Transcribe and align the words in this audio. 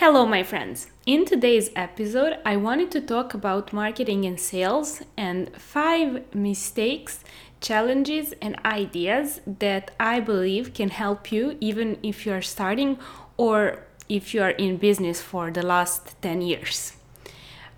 Hello, 0.00 0.24
my 0.24 0.44
friends. 0.44 0.86
In 1.06 1.24
today's 1.24 1.70
episode, 1.74 2.38
I 2.44 2.54
wanted 2.54 2.92
to 2.92 3.00
talk 3.00 3.34
about 3.34 3.72
marketing 3.72 4.24
and 4.26 4.38
sales 4.38 5.02
and 5.16 5.50
five 5.56 6.32
mistakes, 6.32 7.24
challenges, 7.60 8.32
and 8.40 8.54
ideas 8.64 9.40
that 9.44 9.90
I 9.98 10.20
believe 10.20 10.72
can 10.72 10.90
help 10.90 11.32
you 11.32 11.56
even 11.60 11.98
if 12.04 12.24
you 12.24 12.32
are 12.32 12.42
starting 12.42 13.00
or 13.36 13.80
if 14.08 14.32
you 14.32 14.40
are 14.40 14.50
in 14.50 14.76
business 14.76 15.20
for 15.20 15.50
the 15.50 15.66
last 15.66 16.14
10 16.22 16.42
years. 16.42 16.92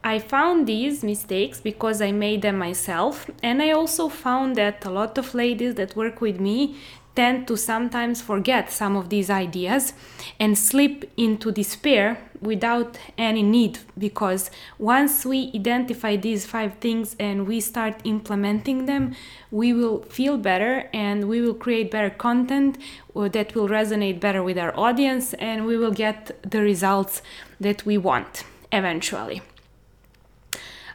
I 0.04 0.18
found 0.18 0.66
these 0.66 1.02
mistakes 1.02 1.58
because 1.58 2.02
I 2.02 2.12
made 2.12 2.42
them 2.42 2.58
myself, 2.58 3.30
and 3.42 3.62
I 3.62 3.70
also 3.70 4.10
found 4.10 4.56
that 4.56 4.84
a 4.84 4.90
lot 4.90 5.16
of 5.16 5.34
ladies 5.34 5.76
that 5.76 5.96
work 5.96 6.20
with 6.20 6.38
me 6.38 6.76
tend 7.14 7.48
to 7.48 7.56
sometimes 7.56 8.20
forget 8.20 8.70
some 8.70 8.96
of 8.96 9.08
these 9.08 9.30
ideas 9.30 9.92
and 10.38 10.56
slip 10.56 11.10
into 11.16 11.50
despair 11.50 12.18
without 12.40 12.98
any 13.18 13.42
need 13.42 13.78
because 13.98 14.50
once 14.78 15.26
we 15.26 15.50
identify 15.54 16.16
these 16.16 16.46
five 16.46 16.74
things 16.80 17.14
and 17.18 17.46
we 17.46 17.60
start 17.60 18.00
implementing 18.04 18.86
them 18.86 19.14
we 19.50 19.72
will 19.72 20.02
feel 20.04 20.38
better 20.38 20.88
and 20.92 21.28
we 21.28 21.40
will 21.40 21.54
create 21.54 21.90
better 21.90 22.10
content 22.10 22.78
that 23.14 23.54
will 23.54 23.68
resonate 23.68 24.18
better 24.20 24.42
with 24.42 24.56
our 24.56 24.74
audience 24.78 25.34
and 25.34 25.66
we 25.66 25.76
will 25.76 25.92
get 25.92 26.40
the 26.50 26.62
results 26.62 27.20
that 27.58 27.84
we 27.84 27.98
want 27.98 28.44
eventually 28.72 29.42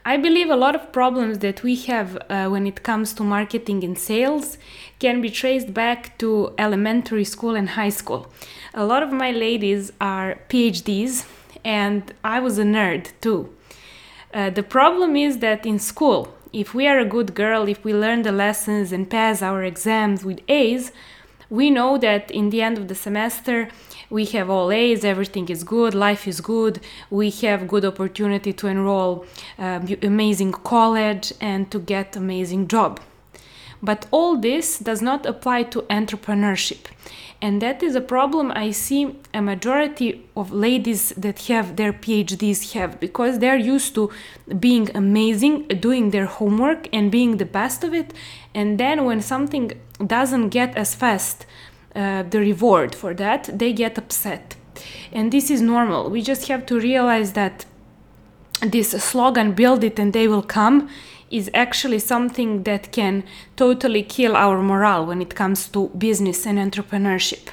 I 0.08 0.18
believe 0.18 0.52
a 0.52 0.56
lot 0.56 0.76
of 0.76 0.92
problems 0.92 1.40
that 1.40 1.64
we 1.64 1.76
have 1.88 2.16
uh, 2.30 2.48
when 2.48 2.68
it 2.68 2.84
comes 2.84 3.12
to 3.14 3.24
marketing 3.24 3.84
and 3.84 3.98
sales 3.98 4.60
can 5.00 5.20
be 5.20 5.32
traced 5.32 5.74
back 5.74 6.16
to 6.20 6.54
elementary 6.60 7.24
school 7.24 7.56
and 7.56 7.70
high 7.70 7.90
school. 7.90 8.32
A 8.76 8.86
lot 8.86 9.02
of 9.02 9.12
my 9.12 9.32
ladies 9.32 9.92
are 10.00 10.38
PhDs, 10.48 11.26
and 11.64 12.14
I 12.24 12.40
was 12.40 12.60
a 12.60 12.64
nerd 12.64 13.14
too. 13.20 13.50
Uh, 14.32 14.52
the 14.52 14.62
problem 14.62 15.16
is 15.16 15.40
that 15.40 15.66
in 15.66 15.80
school, 15.80 16.36
if 16.54 16.76
we 16.76 16.88
are 16.88 17.00
a 17.00 17.06
good 17.06 17.34
girl, 17.34 17.68
if 17.68 17.84
we 17.84 17.92
learn 17.92 18.22
the 18.22 18.32
lessons 18.32 18.92
and 18.92 19.10
pass 19.10 19.42
our 19.42 19.64
exams 19.64 20.24
with 20.24 20.40
A's, 20.48 20.92
we 21.50 21.70
know 21.70 21.98
that 21.98 22.32
in 22.32 22.50
the 22.50 22.62
end 22.62 22.78
of 22.78 22.88
the 22.88 22.96
semester 22.96 23.70
we 24.10 24.26
have 24.26 24.50
all 24.50 24.72
A's, 24.72 25.04
everything 25.04 25.50
is 25.50 25.64
good, 25.64 25.94
life 25.94 26.28
is 26.28 26.42
good, 26.42 26.80
we 27.10 27.30
have 27.30 27.68
good 27.68 27.86
opportunity 27.86 28.54
to 28.54 28.68
enroll 28.68 29.26
um, 29.58 29.88
amazing 30.04 30.52
college 30.52 31.34
and 31.42 31.72
to 31.72 31.80
get 31.80 32.16
amazing 32.16 32.68
job. 32.68 33.00
But 33.82 34.08
all 34.12 34.38
this 34.38 34.80
does 34.80 35.02
not 35.02 35.26
apply 35.26 35.64
to 35.64 35.82
entrepreneurship. 35.84 36.88
And 37.42 37.62
that 37.62 37.84
is 37.84 37.96
a 37.96 38.02
problem 38.02 38.52
I 38.56 38.72
see 38.72 39.16
a 39.34 39.42
majority 39.42 40.26
of 40.36 40.52
ladies 40.52 41.10
that 41.10 41.40
have 41.48 41.76
their 41.76 41.94
PhDs 41.94 42.72
have 42.72 43.00
because 43.00 43.40
they're 43.40 43.58
used 43.58 43.94
to 43.96 44.10
being 44.58 44.90
amazing, 44.96 45.68
doing 45.68 46.12
their 46.12 46.26
homework 46.26 46.88
and 46.94 47.12
being 47.12 47.38
the 47.38 47.46
best 47.46 47.84
of 47.84 47.94
it. 47.94 48.14
And 48.54 48.80
then 48.80 49.06
when 49.06 49.22
something 49.22 49.74
doesn't 50.06 50.50
get 50.50 50.76
as 50.76 50.96
fast 50.96 51.46
uh, 51.96 52.24
the 52.24 52.40
reward 52.40 52.94
for 52.94 53.14
that, 53.14 53.50
they 53.58 53.74
get 53.74 53.98
upset. 53.98 54.56
And 55.12 55.32
this 55.32 55.50
is 55.50 55.62
normal. 55.62 56.10
We 56.10 56.22
just 56.22 56.48
have 56.48 56.66
to 56.66 56.80
realize 56.80 57.34
that 57.34 57.66
this 58.62 58.92
slogan, 58.92 59.54
build 59.54 59.84
it 59.84 60.00
and 60.00 60.12
they 60.12 60.28
will 60.28 60.42
come, 60.42 60.90
is 61.32 61.50
actually 61.54 62.00
something 62.00 62.64
that 62.64 62.92
can 62.92 63.24
totally 63.56 64.04
kill 64.04 64.36
our 64.36 64.62
morale 64.62 65.06
when 65.06 65.22
it 65.22 65.36
comes 65.36 65.68
to 65.70 65.90
business 65.98 66.46
and 66.46 66.60
entrepreneurship. 66.60 67.50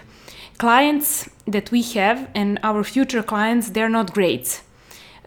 Clients 0.59 1.29
that 1.47 1.71
we 1.71 1.83
have 1.83 2.29
and 2.35 2.59
our 2.63 2.85
future 2.85 3.23
clients, 3.23 3.71
they're 3.71 3.89
not 3.89 4.13
grades 4.13 4.63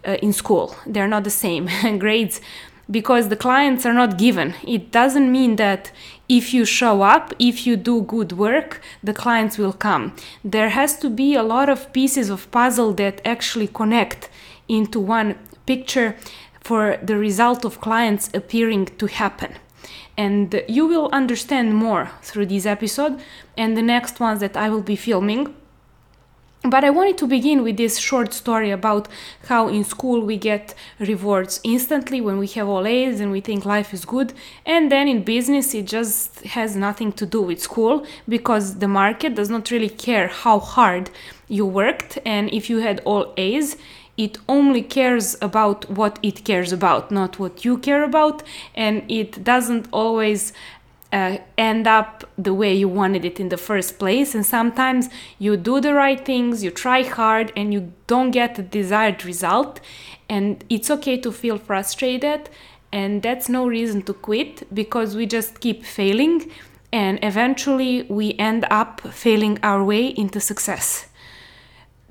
uh, 0.08 0.18
in 0.22 0.32
school, 0.32 0.76
they're 0.86 1.08
not 1.08 1.24
the 1.24 1.30
same. 1.30 1.70
grades 2.00 2.40
because 2.89 3.30
the 3.30 3.36
clients 3.36 3.86
are 3.86 3.94
not 3.94 4.17
given. 4.17 4.53
It 4.67 4.91
doesn't 4.91 5.31
mean 5.31 5.55
that 5.58 5.91
if 6.29 6.53
you 6.53 6.66
show 6.66 7.01
up, 7.01 7.34
if 7.40 7.66
you 7.66 7.75
do 7.75 8.01
good 8.01 8.31
work, 8.34 8.81
the 9.03 9.13
clients 9.13 9.57
will 9.57 9.73
come. 9.73 10.16
There 10.44 10.69
has 10.69 10.97
to 11.00 11.09
be 11.09 11.35
a 11.35 11.44
lot 11.44 11.69
of 11.69 11.91
pieces 11.94 12.29
of 12.29 12.50
puzzle 12.51 12.94
that 12.94 13.22
actually 13.25 13.68
connect 13.68 14.29
into 14.68 15.00
one 15.00 15.35
picture 15.66 16.16
for 16.62 16.97
the 17.03 17.18
result 17.18 17.63
of 17.66 17.81
clients 17.81 18.29
appearing 18.34 18.85
to 18.97 19.06
happen. 19.06 19.53
And 20.18 20.63
you 20.68 20.88
will 20.88 21.09
understand 21.12 21.75
more 21.75 22.09
through 22.22 22.47
this 22.47 22.66
episode 22.66 23.19
and 23.57 23.75
the 23.75 23.81
next 23.81 24.19
ones 24.19 24.40
that 24.40 24.57
I 24.57 24.69
will 24.69 24.81
be 24.81 24.95
filming 24.95 25.53
but 26.70 26.84
I 26.84 26.90
wanted 26.90 27.18
to 27.20 27.28
begin 27.28 27.64
with 27.64 27.78
this 27.78 27.98
short 27.98 28.34
story 28.34 28.72
about 28.72 29.08
how 29.48 29.68
in 29.68 29.84
school 29.84 30.22
we 30.22 30.38
get 30.38 30.74
rewards 31.00 31.59
instantly 31.64 32.22
when 32.22 32.38
we 32.38 32.48
have 32.48 32.68
all 32.68 32.88
A's 32.88 33.20
and 33.20 33.31
we 33.31 33.42
think 33.42 33.66
life 33.66 33.94
is 33.94 34.06
good. 34.06 34.34
And 34.66 34.92
then 34.92 35.08
in 35.08 35.24
business, 35.24 35.74
it 35.74 35.86
just 35.86 36.42
has 36.46 36.75
nothing 36.75 37.12
to 37.14 37.25
do 37.25 37.42
with 37.42 37.62
school 37.62 38.06
because 38.28 38.80
the 38.80 38.88
market 38.88 39.36
does 39.36 39.50
not 39.50 39.70
really 39.72 39.90
care 39.90 40.28
how 40.28 40.59
hard 40.59 41.09
you 41.48 41.66
worked. 41.66 42.18
And 42.25 42.52
if 42.52 42.70
you 42.70 42.80
had 42.80 43.02
all 43.06 43.34
A's, 43.38 43.78
it 44.18 44.38
only 44.48 44.81
cares 44.81 45.36
about 45.42 45.90
what 45.90 46.20
it 46.24 46.46
cares 46.46 46.72
about, 46.72 47.12
not 47.12 47.38
what 47.38 47.66
you 47.66 47.78
care 47.78 48.04
about. 48.04 48.44
And 48.74 49.04
it 49.09 49.44
doesn't 49.44 49.88
always 49.92 50.54
uh, 51.12 51.38
end 51.58 51.88
up 51.88 52.24
the 52.38 52.54
way 52.54 52.74
you 52.74 52.90
wanted 52.90 53.26
it 53.26 53.40
in 53.40 53.50
the 53.50 53.58
first 53.58 54.00
place. 54.00 54.36
And 54.36 54.46
sometimes 54.46 55.10
you 55.40 55.56
do 55.58 55.80
the 55.80 55.94
right 55.94 56.24
things, 56.24 56.64
you 56.64 56.72
try 56.72 57.04
hard, 57.04 57.54
and 57.56 57.74
you 57.74 57.94
don't 58.08 58.32
get 58.32 58.56
the 58.56 58.64
desired 58.64 59.24
result. 59.26 59.80
And 60.30 60.64
it's 60.70 60.90
okay 60.90 61.18
to 61.18 61.32
feel 61.32 61.58
frustrated, 61.58 62.50
and 62.92 63.22
that's 63.22 63.48
no 63.48 63.68
reason 63.68 64.02
to 64.04 64.14
quit 64.14 64.74
because 64.74 65.16
we 65.16 65.26
just 65.26 65.60
keep 65.60 65.86
failing, 65.86 66.52
and 66.92 67.20
eventually 67.22 68.04
we 68.04 68.34
end 68.40 68.66
up 68.72 69.02
failing 69.02 69.60
our 69.62 69.84
way 69.84 70.08
into 70.08 70.40
success. 70.40 71.08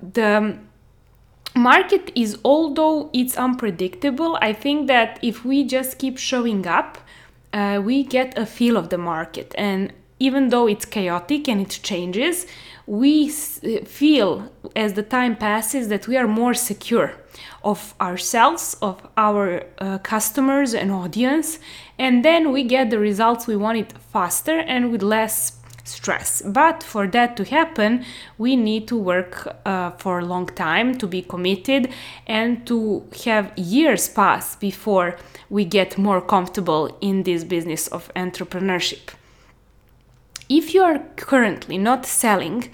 The 0.01 0.59
market 1.57 2.11
is 2.15 2.37
although 2.45 3.09
it's 3.13 3.37
unpredictable 3.37 4.37
i 4.41 4.53
think 4.53 4.89
that 4.89 5.21
if 5.23 5.45
we 5.45 5.63
just 5.63 5.99
keep 5.99 6.19
showing 6.19 6.67
up 6.67 6.99
uh, 7.55 7.81
we 7.83 8.03
get 8.03 8.37
a 8.37 8.45
feel 8.45 8.77
of 8.77 8.89
the 8.91 8.99
market. 8.99 9.55
And 9.57 9.93
even 10.19 10.49
though 10.49 10.67
it's 10.67 10.85
chaotic 10.85 11.49
and 11.49 11.61
it 11.61 11.81
changes, 11.83 12.47
we 12.87 13.29
feel 13.29 14.51
as 14.77 14.93
the 14.93 15.03
time 15.03 15.37
passes 15.37 15.89
that 15.89 16.07
we 16.07 16.17
are 16.17 16.29
more 16.29 16.55
secure 16.55 17.15
of 17.63 17.95
ourselves, 18.01 18.77
of 18.83 19.07
our 19.17 19.65
uh, 19.79 19.99
customers 19.99 20.75
and 20.75 20.91
audience, 20.91 21.59
and 21.99 22.25
then 22.25 22.53
we 22.53 22.63
get 22.63 22.91
the 22.91 22.99
results 22.99 23.47
we 23.47 23.57
wanted 23.57 23.93
faster 24.13 24.59
and 24.59 24.93
with 24.93 25.03
less 25.03 25.59
stress. 25.85 26.43
But 26.45 26.83
for 26.83 27.07
that 27.09 27.37
to 27.37 27.45
happen, 27.45 28.05
we 28.39 28.57
need 28.57 28.89
to 28.89 28.97
work 28.97 29.57
uh, 29.65 29.91
for 29.93 30.19
a 30.19 30.25
long 30.25 30.47
time 30.47 30.97
to 30.99 31.07
be 31.07 31.23
committed 31.23 31.91
and 32.27 32.67
to 32.67 33.05
have 33.25 33.57
years 33.57 34.09
pass 34.09 34.57
before 34.57 35.17
we 35.51 35.65
get 35.65 35.99
more 35.99 36.21
comfortable 36.21 36.97
in 37.01 37.23
this 37.23 37.45
business 37.45 37.87
of 37.89 38.13
entrepreneurship. 38.15 39.15
If 40.49 40.75
you 40.75 40.83
are 40.83 41.01
currently 41.17 41.79
not 41.79 42.07
selling 42.07 42.69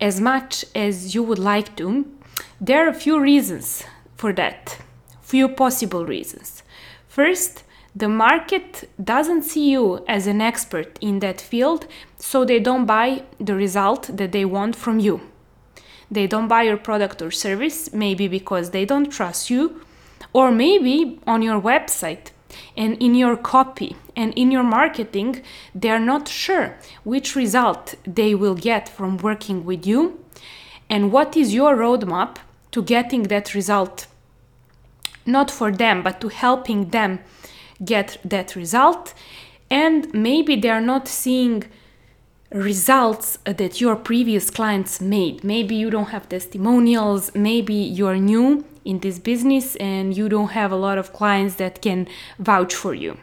as 0.00 0.20
much 0.20 0.64
as 0.74 1.14
you 1.14 1.22
would 1.22 1.38
like 1.38 1.76
to, 1.76 2.06
there 2.60 2.86
are 2.86 2.90
a 2.90 2.94
few 2.94 3.20
reasons 3.20 3.84
for 4.16 4.32
that, 4.34 4.78
few 5.20 5.48
possible 5.48 6.06
reasons. 6.06 6.62
First, 7.08 7.64
the 7.94 8.08
market 8.08 8.88
doesn't 9.02 9.42
see 9.42 9.70
you 9.70 10.04
as 10.06 10.26
an 10.26 10.40
expert 10.40 10.98
in 11.00 11.18
that 11.20 11.40
field, 11.40 11.86
so 12.18 12.44
they 12.44 12.60
don't 12.60 12.86
buy 12.86 13.24
the 13.38 13.54
result 13.54 14.16
that 14.16 14.32
they 14.32 14.44
want 14.44 14.76
from 14.76 15.00
you. 15.00 15.20
They 16.10 16.26
don't 16.26 16.48
buy 16.48 16.62
your 16.62 16.76
product 16.76 17.22
or 17.22 17.30
service, 17.30 17.92
maybe 17.92 18.28
because 18.28 18.70
they 18.70 18.84
don't 18.84 19.10
trust 19.10 19.50
you, 19.50 19.82
or 20.32 20.52
maybe 20.52 21.20
on 21.26 21.42
your 21.42 21.60
website 21.60 22.30
and 22.76 22.96
in 23.00 23.14
your 23.14 23.36
copy 23.36 23.96
and 24.16 24.32
in 24.34 24.50
your 24.50 24.62
marketing, 24.62 25.42
they 25.74 25.90
are 25.90 26.00
not 26.00 26.28
sure 26.28 26.76
which 27.04 27.36
result 27.36 27.94
they 28.04 28.34
will 28.34 28.54
get 28.54 28.88
from 28.88 29.16
working 29.18 29.64
with 29.64 29.86
you 29.86 30.22
and 30.88 31.12
what 31.12 31.36
is 31.36 31.54
your 31.54 31.76
roadmap 31.76 32.36
to 32.72 32.82
getting 32.82 33.24
that 33.24 33.54
result. 33.54 34.06
Not 35.24 35.50
for 35.50 35.70
them, 35.70 36.02
but 36.02 36.20
to 36.20 36.28
helping 36.28 36.90
them 36.90 37.20
get 37.84 38.18
that 38.24 38.56
result. 38.56 39.14
And 39.70 40.12
maybe 40.12 40.56
they 40.56 40.70
are 40.70 40.80
not 40.80 41.06
seeing 41.08 41.64
results 42.52 43.38
that 43.44 43.80
your 43.80 43.94
previous 43.94 44.50
clients 44.50 45.00
made. 45.00 45.44
Maybe 45.44 45.76
you 45.76 45.90
don't 45.90 46.08
have 46.08 46.28
testimonials, 46.28 47.30
maybe 47.34 47.74
you're 47.74 48.16
new 48.16 48.64
in 48.84 48.98
this 49.00 49.18
business 49.18 49.76
and 49.76 50.16
you 50.16 50.28
don't 50.28 50.50
have 50.50 50.72
a 50.72 50.76
lot 50.76 50.98
of 50.98 51.12
clients 51.12 51.56
that 51.56 51.80
can 51.82 52.08
vouch 52.38 52.74
for 52.74 52.94
you. 52.94 53.18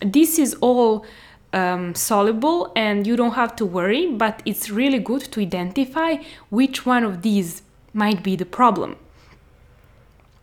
This 0.00 0.38
is 0.38 0.54
all 0.60 1.04
um, 1.52 1.94
soluble 1.94 2.72
and 2.74 3.06
you 3.06 3.16
don't 3.16 3.34
have 3.34 3.54
to 3.56 3.66
worry, 3.66 4.06
but 4.06 4.42
it's 4.46 4.70
really 4.70 4.98
good 4.98 5.22
to 5.32 5.40
identify 5.40 6.16
which 6.48 6.86
one 6.86 7.04
of 7.04 7.22
these 7.22 7.62
might 7.92 8.22
be 8.22 8.36
the 8.36 8.46
problem. 8.46 8.96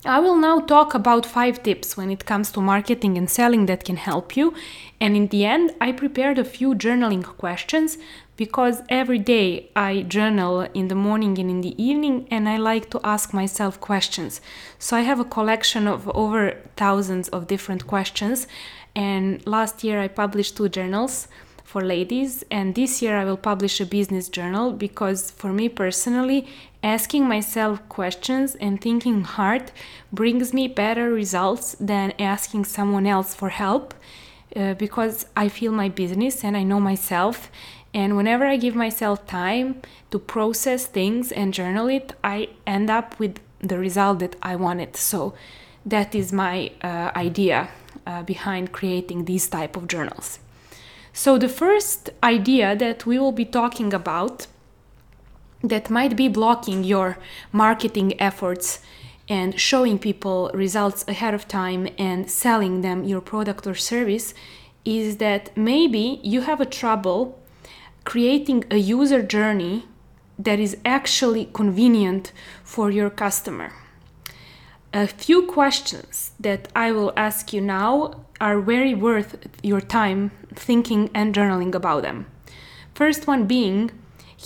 I 0.07 0.19
will 0.19 0.37
now 0.37 0.61
talk 0.61 0.93
about 0.93 1.25
five 1.25 1.61
tips 1.63 1.97
when 1.97 2.09
it 2.09 2.25
comes 2.25 2.49
to 2.53 2.61
marketing 2.61 3.17
and 3.17 3.29
selling 3.29 3.65
that 3.65 3.83
can 3.83 3.97
help 3.97 4.37
you. 4.37 4.53
And 5.01 5.17
in 5.17 5.27
the 5.27 5.43
end, 5.43 5.75
I 5.81 5.91
prepared 5.91 6.39
a 6.39 6.45
few 6.45 6.75
journaling 6.75 7.25
questions 7.25 7.97
because 8.37 8.83
every 8.87 9.19
day 9.19 9.69
I 9.75 10.03
journal 10.03 10.61
in 10.73 10.87
the 10.87 10.95
morning 10.95 11.37
and 11.39 11.49
in 11.49 11.59
the 11.59 11.75
evening, 11.81 12.25
and 12.31 12.47
I 12.47 12.55
like 12.55 12.89
to 12.91 13.01
ask 13.03 13.33
myself 13.33 13.81
questions. 13.81 14.39
So 14.79 14.95
I 14.95 15.01
have 15.01 15.19
a 15.19 15.25
collection 15.25 15.87
of 15.87 16.07
over 16.15 16.57
thousands 16.77 17.27
of 17.29 17.47
different 17.47 17.85
questions. 17.85 18.47
And 18.95 19.45
last 19.45 19.83
year 19.83 19.99
I 19.99 20.07
published 20.07 20.55
two 20.55 20.69
journals 20.69 21.27
for 21.65 21.83
ladies, 21.83 22.45
and 22.49 22.75
this 22.75 23.01
year 23.01 23.17
I 23.17 23.25
will 23.25 23.35
publish 23.35 23.81
a 23.81 23.85
business 23.85 24.29
journal 24.29 24.71
because 24.71 25.31
for 25.31 25.51
me 25.51 25.67
personally, 25.67 26.47
asking 26.83 27.27
myself 27.27 27.87
questions 27.89 28.55
and 28.55 28.79
thinking 28.79 29.23
hard 29.23 29.71
brings 30.11 30.53
me 30.53 30.67
better 30.67 31.11
results 31.11 31.75
than 31.79 32.13
asking 32.19 32.65
someone 32.65 33.07
else 33.07 33.33
for 33.33 33.49
help 33.49 33.93
uh, 34.55 34.73
because 34.75 35.25
I 35.35 35.49
feel 35.49 35.71
my 35.71 35.89
business 35.89 36.43
and 36.43 36.55
I 36.55 36.63
know 36.63 36.79
myself. 36.79 37.51
And 37.93 38.15
whenever 38.15 38.45
I 38.45 38.57
give 38.57 38.75
myself 38.75 39.25
time 39.27 39.81
to 40.11 40.19
process 40.19 40.85
things 40.85 41.31
and 41.31 41.53
journal 41.53 41.87
it, 41.87 42.13
I 42.23 42.49
end 42.65 42.89
up 42.89 43.19
with 43.19 43.39
the 43.59 43.77
result 43.77 44.19
that 44.19 44.35
I 44.41 44.55
wanted. 44.55 44.95
So 44.95 45.33
that 45.85 46.13
is 46.13 46.31
my 46.31 46.71
uh, 46.81 47.11
idea 47.15 47.69
uh, 48.05 48.23
behind 48.23 48.71
creating 48.71 49.25
these 49.25 49.47
type 49.49 49.75
of 49.75 49.87
journals. 49.87 50.39
So 51.13 51.37
the 51.37 51.49
first 51.49 52.11
idea 52.23 52.75
that 52.75 53.05
we 53.05 53.17
will 53.17 53.31
be 53.31 53.45
talking 53.45 53.93
about 53.93 54.47
that 55.63 55.89
might 55.89 56.15
be 56.15 56.27
blocking 56.27 56.83
your 56.83 57.17
marketing 57.51 58.19
efforts 58.21 58.79
and 59.29 59.59
showing 59.59 59.99
people 59.99 60.49
results 60.53 61.03
ahead 61.07 61.33
of 61.33 61.47
time 61.47 61.87
and 61.97 62.29
selling 62.29 62.81
them 62.81 63.03
your 63.03 63.21
product 63.21 63.67
or 63.67 63.75
service 63.75 64.33
is 64.85 65.17
that 65.17 65.55
maybe 65.57 66.19
you 66.23 66.41
have 66.41 66.61
a 66.61 66.65
trouble 66.65 67.37
creating 68.05 68.63
a 68.71 68.77
user 68.77 69.21
journey 69.21 69.83
that 70.39 70.59
is 70.59 70.77
actually 70.85 71.49
convenient 71.51 72.31
for 72.63 72.89
your 72.89 73.09
customer. 73.09 73.73
A 74.93 75.07
few 75.07 75.45
questions 75.45 76.31
that 76.39 76.69
I 76.75 76.91
will 76.91 77.11
ask 77.17 77.51
you 77.51 77.59
now 77.59 78.25
are 78.39 78.61
very 78.61 78.93
worth 78.93 79.35
your 79.61 79.81
time 79.81 80.31
thinking 80.55 81.09
and 81.13 81.35
journaling 81.35 81.75
about 81.75 82.03
them. 82.03 82.27
First 82.93 83.27
one 83.27 83.45
being 83.45 83.91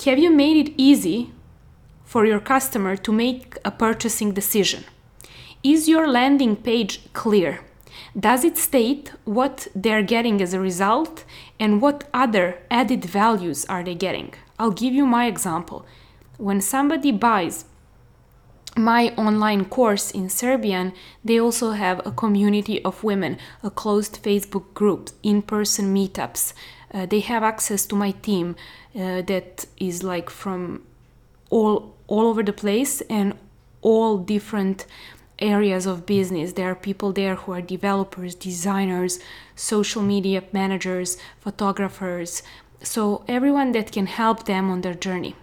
Have 0.06 0.18
you 0.18 0.32
made 0.32 0.56
it 0.56 0.74
easy 0.78 1.32
for 2.06 2.26
your 2.26 2.40
customer 2.40 2.96
to 2.96 3.12
make 3.12 3.58
a 3.66 3.72
purchasing 3.72 4.32
decision? 4.32 4.86
Is 5.64 5.90
your 5.90 6.08
landing 6.08 6.56
page 6.56 7.12
clear? 7.12 7.60
Does 8.18 8.46
it 8.46 8.58
state 8.58 9.12
what 9.26 9.68
they're 9.76 10.02
getting 10.02 10.42
as 10.42 10.54
a 10.54 10.62
result 10.62 11.26
and 11.60 11.82
what 11.82 12.08
other 12.14 12.58
added 12.72 13.04
values 13.04 13.66
are 13.66 13.84
they 13.84 13.94
getting? 13.94 14.34
I'll 14.58 14.72
give 14.72 14.94
you 14.94 15.06
my 15.06 15.26
example. 15.28 15.86
When 16.38 16.62
somebody 16.62 17.12
buys 17.12 17.66
my 18.78 19.14
online 19.18 19.66
course 19.66 20.10
in 20.10 20.30
Serbian, 20.30 20.94
they 21.24 21.38
also 21.38 21.72
have 21.72 22.02
a 22.08 22.12
community 22.12 22.82
of 22.84 23.04
women, 23.04 23.38
a 23.62 23.70
closed 23.70 24.24
Facebook 24.24 24.74
group, 24.74 25.10
in 25.22 25.42
person 25.42 25.94
meetups. 25.94 26.54
Uh, 26.94 27.06
they 27.06 27.22
have 27.22 27.44
access 27.44 27.86
to 27.86 27.96
my 27.96 28.12
team 28.12 28.56
uh, 28.96 29.22
that 29.22 29.66
is 29.78 30.04
like 30.04 30.30
from 30.30 30.84
all 31.50 31.94
all 32.08 32.28
over 32.28 32.44
the 32.44 32.54
place 32.54 33.02
and 33.10 33.34
all 33.82 34.18
different 34.18 34.86
areas 35.40 35.86
of 35.86 36.06
business. 36.06 36.54
There 36.54 36.70
are 36.70 36.76
people 36.76 37.12
there 37.14 37.36
who 37.36 37.54
are 37.54 37.62
developers, 37.62 38.36
designers, 38.36 39.20
social 39.56 40.02
media 40.02 40.44
managers, 40.52 41.18
photographers. 41.40 42.44
So 42.84 43.24
everyone 43.28 43.72
that 43.74 43.92
can 43.92 44.08
help 44.08 44.46
them 44.46 44.70
on 44.70 44.82
their 44.82 44.94
journey. 44.94 45.36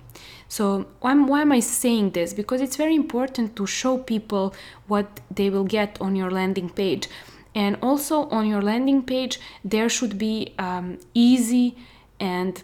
So 0.49 0.87
why, 1.01 1.15
why 1.15 1.43
am 1.43 1.53
I 1.53 1.61
saying 1.61 2.11
this? 2.11 2.33
Because 2.33 2.61
it's 2.61 2.77
very 2.77 2.95
important 2.95 3.57
to 3.57 3.67
show 3.67 3.99
people 3.99 4.55
what 4.87 5.21
they 5.31 5.51
will 5.51 5.65
get 5.65 6.01
on 6.01 6.17
your 6.17 6.31
landing 6.31 6.71
page. 6.71 7.09
And 7.59 7.77
also 7.83 8.29
on 8.29 8.47
your 8.47 8.63
landing 8.63 9.03
page, 9.03 9.41
there 9.65 9.89
should 9.89 10.17
be 10.17 10.55
um, 10.61 10.99
easy 11.13 11.77
and 12.21 12.63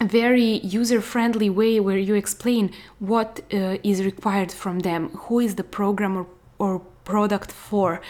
very 0.00 0.52
user 0.78 1.02
friendly 1.02 1.50
way 1.50 1.78
where 1.80 1.98
you 1.98 2.14
explain 2.14 2.72
what 2.98 3.42
uh, 3.52 3.76
is 3.82 4.02
required 4.02 4.50
from 4.50 4.78
them, 4.78 5.10
who 5.24 5.38
is 5.38 5.56
the 5.56 5.64
program 5.64 6.16
or, 6.16 6.26
or 6.58 6.78
product 7.04 7.52
for. 7.52 8.00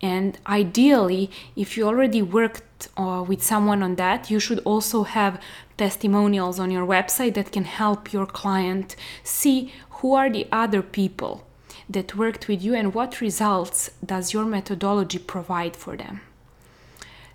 And 0.00 0.38
ideally, 0.46 1.32
if 1.56 1.76
you 1.76 1.84
already 1.88 2.22
worked 2.22 2.86
uh, 2.96 3.24
with 3.26 3.42
someone 3.42 3.82
on 3.82 3.96
that, 3.96 4.30
you 4.30 4.38
should 4.38 4.60
also 4.60 5.02
have 5.02 5.42
testimonials 5.76 6.60
on 6.60 6.70
your 6.70 6.86
website 6.86 7.34
that 7.34 7.50
can 7.50 7.64
help 7.64 8.12
your 8.12 8.26
client 8.26 8.94
see 9.24 9.72
who 9.98 10.14
are 10.14 10.30
the 10.30 10.46
other 10.52 10.80
people 10.80 11.43
that 11.88 12.16
worked 12.16 12.48
with 12.48 12.62
you 12.62 12.74
and 12.74 12.94
what 12.94 13.20
results 13.20 13.90
does 14.04 14.32
your 14.32 14.44
methodology 14.44 15.18
provide 15.18 15.76
for 15.76 15.96
them. 15.96 16.20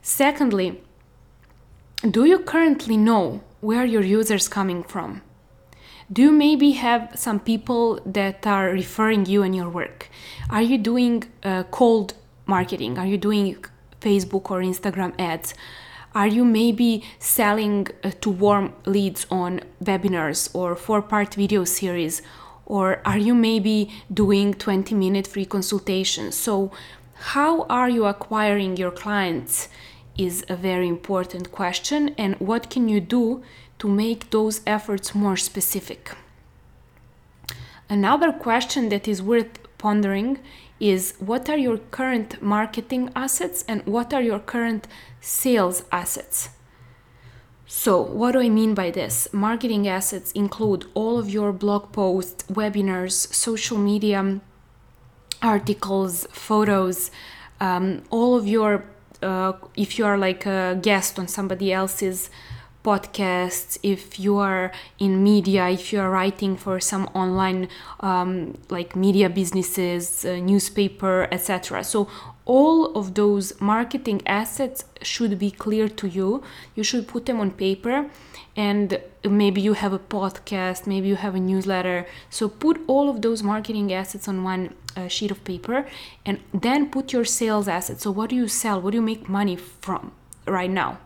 Secondly, 0.01 0.81
do 2.10 2.25
you 2.25 2.40
currently 2.40 2.98
know 2.98 3.42
where 3.62 3.86
your 3.86 4.04
users 4.04 4.48
coming 4.48 4.84
from? 4.84 5.22
Do 6.12 6.24
you 6.24 6.31
maybe 6.31 6.72
have 6.72 7.12
some 7.16 7.40
people 7.40 8.00
that 8.06 8.48
are 8.48 8.69
referring 8.69 9.28
you 9.28 9.44
and 9.44 9.56
your 9.56 9.69
work? 9.69 10.10
Are 10.50 10.62
you 10.62 10.78
doing 10.78 11.25
uh, 11.44 11.63
cold 11.69 12.16
marketing? 12.48 12.98
Are 12.98 13.06
you 13.06 13.18
doing 13.18 13.63
Facebook 14.02 14.50
or 14.50 14.62
Instagram 14.62 15.13
ads? 15.19 15.54
Are 16.16 16.25
you 16.25 16.44
maybe 16.44 17.04
selling 17.19 17.88
uh, 18.04 18.12
to 18.22 18.31
warm 18.31 18.74
leads 18.86 19.28
on 19.30 19.62
webinars 19.84 20.50
or 20.56 20.75
four 20.75 21.04
part 21.04 21.36
video 21.36 21.63
series? 21.63 22.24
Or 22.69 23.01
are 23.04 23.18
you 23.18 23.36
maybe 23.36 23.92
doing 24.13 24.54
20 24.54 24.95
minute 24.95 25.27
free 25.27 25.45
consultations? 25.45 26.36
So, 26.36 26.71
how 27.33 27.63
are 27.63 27.89
you 27.89 28.06
acquiring 28.06 28.77
your 28.77 28.92
clients 28.92 29.68
is 30.19 30.45
a 30.50 30.56
very 30.56 30.88
important 30.88 31.51
question. 31.51 32.13
And 32.18 32.36
what 32.39 32.69
can 32.69 32.89
you 32.89 33.00
do 33.00 33.42
to 33.80 33.88
make 33.88 34.30
those 34.30 34.62
efforts 34.68 35.16
more 35.16 35.38
specific? 35.38 36.12
Another 37.89 38.31
question 38.31 38.89
that 38.89 39.07
is 39.07 39.21
worth 39.21 39.57
pondering 39.77 40.38
is 40.80 41.14
what 41.19 41.49
are 41.49 41.57
your 41.57 41.78
current 41.78 42.42
marketing 42.42 43.09
assets 43.16 43.64
and 43.68 43.85
what 43.85 44.14
are 44.14 44.21
your 44.21 44.40
current 44.40 44.88
sales 45.21 45.83
assets. 45.92 46.49
So, 47.71 48.02
what 48.02 48.31
do 48.31 48.42
I 48.42 48.49
mean 48.49 48.73
by 48.73 48.90
this? 48.90 49.28
Marketing 49.31 49.88
assets 49.88 50.31
include 50.31 50.88
all 50.95 51.19
of 51.19 51.30
your 51.30 51.54
blog 51.54 51.92
posts, 51.92 52.44
webinars, 52.52 53.31
social 53.31 53.78
media 53.78 54.42
articles, 55.44 56.26
photos, 56.31 57.11
um, 57.59 58.02
all 58.09 58.35
of 58.35 58.47
your, 58.47 58.85
uh, 59.21 59.54
if 59.76 59.99
you 59.99 60.06
are 60.07 60.18
like 60.18 60.47
a 60.47 60.80
guest 60.81 61.19
on 61.19 61.28
somebody 61.28 61.71
else's 61.71 62.31
podcasts, 62.83 63.78
if 63.83 64.19
you 64.19 64.38
are 64.38 64.71
in 65.00 65.24
media, 65.24 65.68
if 65.69 65.92
you 65.92 66.00
are 66.00 66.09
writing 66.09 66.56
for 66.56 66.80
some 66.80 67.06
online 67.14 67.68
um, 68.00 68.57
like 68.69 68.95
media 68.95 69.30
businesses, 69.30 70.26
uh, 70.26 70.38
newspaper, 70.38 71.28
etc. 71.31 71.83
So 71.83 72.07
all 72.45 72.95
of 72.95 73.14
those 73.16 73.59
marketing 73.59 74.21
assets 74.26 74.86
should 75.02 75.38
be 75.38 75.52
clear 75.52 75.88
to 75.88 76.07
you. 76.07 76.42
You 76.76 76.83
should 76.83 77.07
put 77.07 77.26
them 77.26 77.40
on 77.40 77.52
paper 77.52 78.09
and 78.56 79.00
maybe 79.24 79.62
you 79.62 79.74
have 79.74 79.94
a 79.94 80.00
podcast, 80.00 80.88
maybe 80.88 81.07
you 81.07 81.16
have 81.16 81.36
a 81.36 81.40
newsletter. 81.40 82.07
So 82.30 82.50
put 82.50 82.81
all 82.88 83.09
of 83.09 83.21
those 83.21 83.44
marketing 83.44 83.94
assets 83.94 84.28
on 84.28 84.44
one 84.44 84.74
uh, 84.95 85.07
sheet 85.07 85.31
of 85.31 85.44
paper 85.44 85.86
and 86.26 86.40
then 86.54 86.90
put 86.90 87.14
your 87.14 87.26
sales 87.26 87.68
assets. 87.68 88.04
So 88.04 88.12
what 88.12 88.30
do 88.30 88.36
you 88.36 88.48
sell? 88.48 88.81
What 88.81 88.92
do 88.92 88.98
you 88.98 89.02
make 89.02 89.30
money 89.30 89.56
from 89.56 90.12
right 90.48 90.71
now? 90.71 90.98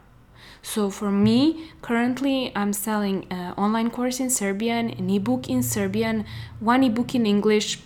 So 0.65 0.89
for 0.89 1.11
me, 1.11 1.69
currently 1.81 2.51
I'm 2.55 2.73
selling 2.73 3.27
an 3.29 3.53
online 3.53 3.91
course 3.91 4.19
in 4.19 4.29
Serbian, 4.29 4.89
an 4.89 5.09
ebook 5.09 5.49
in 5.49 5.61
Serbian, 5.61 6.25
one 6.59 6.83
ebook 6.83 7.13
in 7.13 7.25
English, 7.25 7.79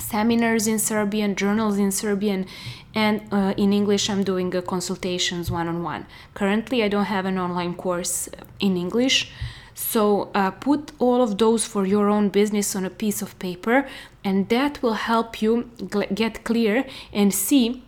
seminars 0.00 0.66
in 0.66 0.78
Serbian, 0.78 1.36
journals 1.36 1.76
in 1.78 1.92
Serbian, 1.92 2.46
and 2.94 3.22
uh, 3.30 3.52
in 3.58 3.72
English 3.74 4.08
I'm 4.08 4.24
doing 4.24 4.56
uh, 4.56 4.62
consultations 4.62 5.50
one 5.50 5.68
on 5.68 5.82
one. 5.82 6.06
Currently, 6.34 6.82
I 6.82 6.88
don't 6.88 7.04
have 7.04 7.26
an 7.26 7.38
online 7.38 7.74
course 7.74 8.30
in 8.58 8.76
English. 8.76 9.30
So 9.74 10.30
uh, 10.34 10.52
put 10.52 10.92
all 10.98 11.20
of 11.20 11.36
those 11.36 11.66
for 11.66 11.84
your 11.84 12.08
own 12.08 12.30
business 12.30 12.74
on 12.74 12.86
a 12.86 12.90
piece 12.90 13.20
of 13.20 13.38
paper, 13.38 13.86
and 14.24 14.48
that 14.48 14.82
will 14.82 14.94
help 14.94 15.42
you 15.42 15.70
get 16.14 16.44
clear 16.44 16.86
and 17.12 17.34
see 17.34 17.82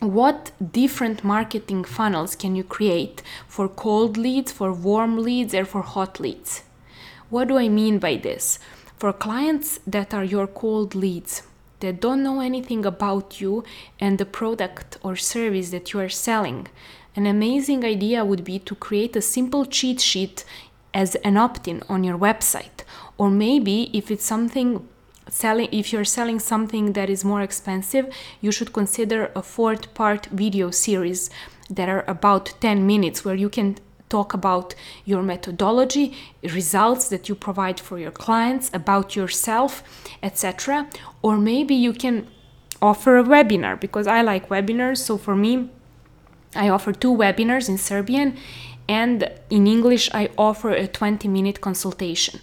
what 0.00 0.50
different 0.72 1.24
marketing 1.24 1.84
funnels 1.84 2.36
can 2.36 2.56
you 2.56 2.64
create 2.64 3.22
for 3.48 3.68
cold 3.68 4.16
leads, 4.16 4.52
for 4.52 4.72
warm 4.72 5.18
leads, 5.18 5.54
or 5.54 5.64
for 5.64 5.82
hot 5.82 6.20
leads? 6.20 6.62
What 7.30 7.48
do 7.48 7.58
I 7.58 7.68
mean 7.68 7.98
by 7.98 8.16
this? 8.16 8.58
For 8.98 9.12
clients 9.12 9.80
that 9.86 10.12
are 10.14 10.24
your 10.24 10.46
cold 10.46 10.94
leads, 10.94 11.42
that 11.80 12.00
don't 12.00 12.22
know 12.22 12.40
anything 12.40 12.86
about 12.86 13.40
you 13.40 13.64
and 14.00 14.18
the 14.18 14.24
product 14.24 14.96
or 15.02 15.16
service 15.16 15.70
that 15.70 15.92
you 15.92 16.00
are 16.00 16.08
selling. 16.08 16.66
An 17.16 17.26
amazing 17.26 17.84
idea 17.84 18.24
would 18.24 18.44
be 18.44 18.58
to 18.60 18.74
create 18.74 19.14
a 19.16 19.20
simple 19.20 19.64
cheat 19.66 20.00
sheet 20.00 20.44
as 20.92 21.14
an 21.16 21.36
opt 21.36 21.68
in 21.68 21.82
on 21.88 22.02
your 22.02 22.18
website. 22.18 22.84
Or 23.18 23.30
maybe 23.30 23.90
if 23.92 24.10
it's 24.10 24.24
something 24.24 24.88
selling 25.34 25.68
if 25.72 25.92
you're 25.92 26.04
selling 26.04 26.38
something 26.38 26.92
that 26.92 27.10
is 27.10 27.24
more 27.24 27.42
expensive 27.42 28.06
you 28.40 28.52
should 28.52 28.72
consider 28.72 29.32
a 29.34 29.42
fourth 29.42 29.92
part 29.92 30.26
video 30.26 30.70
series 30.70 31.28
that 31.68 31.88
are 31.88 32.04
about 32.06 32.54
10 32.60 32.86
minutes 32.86 33.24
where 33.24 33.34
you 33.34 33.48
can 33.48 33.76
talk 34.08 34.32
about 34.32 34.76
your 35.04 35.22
methodology 35.22 36.14
results 36.42 37.08
that 37.08 37.28
you 37.28 37.34
provide 37.34 37.80
for 37.80 37.98
your 37.98 38.12
clients 38.12 38.70
about 38.72 39.16
yourself 39.16 39.82
etc 40.22 40.88
or 41.20 41.36
maybe 41.36 41.74
you 41.74 41.92
can 41.92 42.28
offer 42.80 43.18
a 43.18 43.24
webinar 43.24 43.78
because 43.80 44.06
i 44.06 44.22
like 44.22 44.48
webinars 44.50 44.98
so 44.98 45.18
for 45.18 45.34
me 45.34 45.68
i 46.54 46.68
offer 46.68 46.92
two 46.92 47.12
webinars 47.12 47.68
in 47.68 47.76
serbian 47.76 48.36
and 48.88 49.28
in 49.50 49.66
english 49.66 50.08
i 50.14 50.28
offer 50.38 50.70
a 50.70 50.86
20 50.86 51.26
minute 51.26 51.60
consultation 51.60 52.38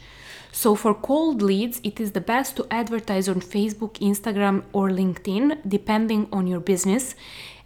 so 0.52 0.76
for 0.76 0.94
cold 0.94 1.42
leads, 1.42 1.80
it 1.84 2.00
is 2.00 2.12
the 2.12 2.22
best 2.22 2.56
to 2.58 2.68
advertise 2.70 3.30
on 3.30 3.42
Facebook, 3.42 3.94
Instagram, 4.00 4.64
or 4.74 4.90
LinkedIn, 4.90 5.60
depending 5.68 6.28
on 6.32 6.48
your 6.48 6.60
business. 6.60 7.16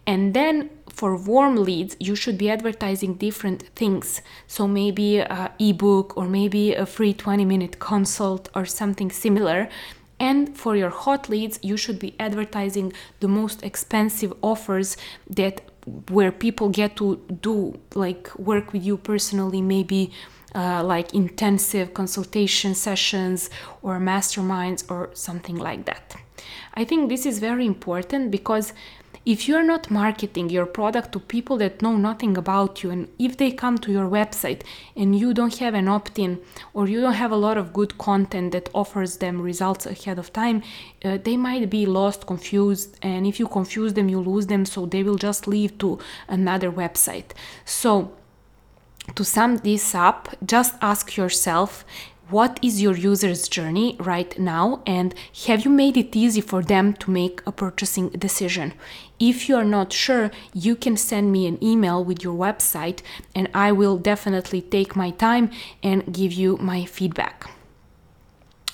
And 0.08 0.34
then 0.34 0.70
for 0.88 1.18
warm 1.18 1.56
leads, 1.58 1.98
you 2.00 2.16
should 2.16 2.38
be 2.38 2.50
advertising 2.50 3.16
different 3.16 3.64
things. 3.76 4.22
So 4.48 4.68
maybe 4.68 5.18
a 5.18 5.52
ebook 5.60 6.16
or 6.16 6.26
maybe 6.28 6.74
a 6.74 6.86
free 6.86 7.14
20 7.14 7.44
minute 7.44 7.80
consult 7.80 8.50
or 8.56 8.66
something 8.66 9.12
similar. 9.12 9.68
And 10.20 10.56
for 10.56 10.76
your 10.76 10.92
hot 10.92 11.28
leads, 11.28 11.60
you 11.62 11.76
should 11.76 12.00
be 12.00 12.16
advertising 12.20 12.94
the 13.20 13.28
most 13.28 13.64
expensive 13.64 14.32
offers 14.42 14.96
that 15.30 15.62
where 16.10 16.32
people 16.32 16.70
get 16.70 16.96
to 16.96 17.18
do 17.42 17.78
like 17.94 18.34
work 18.40 18.74
with 18.74 18.84
you 18.84 18.98
personally, 18.98 19.62
maybe 19.62 20.12
uh, 20.56 20.84
like 20.84 21.14
intensive 21.14 21.94
consultation 21.94 22.74
sessions 22.74 23.50
or 23.82 24.00
masterminds 24.00 24.90
or 24.90 25.10
something 25.14 25.58
like 25.58 25.86
that. 25.86 26.16
I 26.74 26.84
think 26.86 27.10
this 27.10 27.26
is 27.26 27.40
very 27.40 27.66
important 27.66 28.32
because 28.32 28.74
if 29.26 29.48
you're 29.48 29.64
not 29.64 29.90
marketing 29.90 30.52
your 30.52 30.68
product 30.68 31.12
to 31.14 31.20
people 31.20 31.58
that 31.58 31.82
know 31.82 31.98
nothing 31.98 32.38
about 32.38 32.84
you, 32.84 32.92
and 32.92 33.08
if 33.18 33.38
they 33.38 33.52
come 33.52 33.78
to 33.80 33.92
your 33.92 34.08
website 34.08 34.62
and 34.96 35.18
you 35.18 35.34
don't 35.34 35.58
have 35.58 35.74
an 35.74 35.88
opt 35.88 36.20
in 36.20 36.40
or 36.76 36.88
you 36.88 37.02
don't 37.02 37.14
have 37.14 37.32
a 37.32 37.36
lot 37.36 37.58
of 37.58 37.74
good 37.74 37.98
content 37.98 38.52
that 38.52 38.70
offers 38.74 39.18
them 39.18 39.42
results 39.42 39.88
ahead 39.88 40.20
of 40.20 40.32
time, 40.32 40.62
uh, 41.04 41.18
they 41.24 41.38
might 41.38 41.72
be 41.72 41.88
lost, 41.88 42.28
confused, 42.28 43.00
and 43.02 43.26
if 43.26 43.40
you 43.40 43.48
confuse 43.48 43.96
them, 43.96 44.10
you 44.10 44.20
lose 44.20 44.46
them, 44.46 44.64
so 44.64 44.86
they 44.86 45.02
will 45.02 45.18
just 45.18 45.48
leave 45.48 45.76
to 45.80 45.98
another 46.28 46.72
website. 46.72 47.32
So, 47.66 48.12
to 49.14 49.24
sum 49.24 49.58
this 49.58 49.94
up, 49.94 50.36
just 50.46 50.76
ask 50.82 51.16
yourself 51.16 51.86
what 52.30 52.60
is 52.64 52.82
your 52.82 52.98
user's 52.98 53.48
journey 53.48 53.96
right 54.00 54.38
now? 54.40 54.82
And 54.88 55.14
have 55.46 55.64
you 55.64 55.70
made 55.70 55.96
it 55.96 56.16
easy 56.16 56.42
for 56.42 56.64
them 56.64 56.94
to 56.94 57.12
make 57.12 57.42
a 57.46 57.52
purchasing 57.52 58.10
decision? 58.10 58.74
If 59.20 59.48
you 59.48 59.56
are 59.56 59.64
not 59.64 59.94
sure 59.94 60.32
you 60.52 60.76
can 60.76 60.98
send 60.98 61.32
me 61.32 61.46
an 61.46 61.64
email 61.64 62.04
with 62.04 62.24
your 62.24 62.36
website 62.36 63.02
and 63.36 63.48
i 63.54 63.72
will 63.72 63.98
definitely 63.98 64.62
take 64.62 64.96
my 64.96 65.12
time 65.12 65.52
and 65.84 66.12
give 66.12 66.34
you 66.34 66.58
my 66.58 66.84
feedback. 66.86 67.48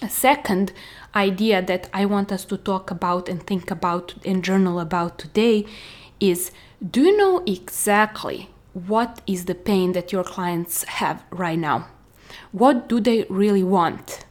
A 0.02 0.10
second 0.10 0.72
idea 1.14 1.62
that 1.62 1.90
i 1.94 2.06
want 2.06 2.32
us 2.32 2.46
to 2.46 2.58
talk 2.58 2.90
about 2.90 3.28
and 3.28 3.46
think 3.46 3.70
about 3.70 4.14
and 4.24 4.46
journal 4.46 4.80
about 4.80 5.20
today 5.20 5.66
is 6.22 6.52
do 6.90 7.02
you 7.02 7.18
know 7.18 7.44
exactly 7.46 8.50
what 8.74 9.22
is 9.28 9.46
the 9.46 9.56
pain 9.56 9.94
that 9.94 10.12
your 10.12 10.24
clients 10.24 10.84
have 10.84 11.24
right 11.32 11.60
now? 11.60 11.88
What 12.52 12.88
do 12.88 13.00
they 13.00 13.26
really 13.30 13.64
want? 13.64 14.26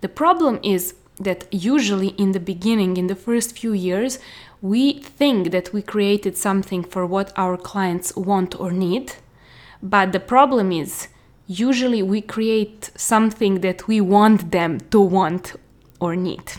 The 0.00 0.08
problem 0.08 0.60
is 0.62 0.94
that 1.18 1.46
usually 1.50 2.08
in 2.08 2.32
the 2.32 2.40
beginning, 2.40 2.96
in 2.96 3.06
the 3.06 3.14
first 3.14 3.58
few 3.58 3.72
years, 3.72 4.18
we 4.62 4.94
think 4.94 5.50
that 5.50 5.72
we 5.72 5.82
created 5.82 6.36
something 6.36 6.82
for 6.82 7.06
what 7.06 7.32
our 7.36 7.56
clients 7.56 8.14
want 8.16 8.58
or 8.58 8.70
need. 8.70 9.14
But 9.82 10.12
the 10.12 10.20
problem 10.20 10.72
is, 10.72 11.08
usually 11.46 12.02
we 12.02 12.20
create 12.20 12.90
something 12.96 13.60
that 13.60 13.88
we 13.88 14.00
want 14.00 14.50
them 14.50 14.80
to 14.90 15.00
want 15.00 15.54
or 16.00 16.16
need. 16.16 16.52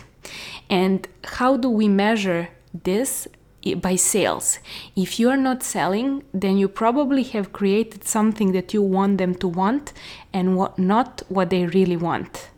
And 0.68 1.06
how 1.24 1.56
do 1.56 1.68
we 1.68 1.88
measure 1.88 2.48
this 2.72 3.28
by 3.76 3.96
sales. 3.96 4.58
If 4.96 5.18
you 5.20 5.30
are 5.30 5.36
not 5.36 5.62
selling, 5.62 6.24
then 6.32 6.56
you 6.58 6.68
probably 6.68 7.22
have 7.24 7.52
created 7.52 8.04
something 8.04 8.52
that 8.52 8.74
you 8.74 8.82
want 8.82 9.18
them 9.18 9.34
to 9.36 9.48
want 9.48 9.92
and 10.32 10.56
what, 10.56 10.78
not 10.78 11.22
what 11.28 11.50
they 11.50 11.66
really 11.66 11.96
want. 11.96 12.50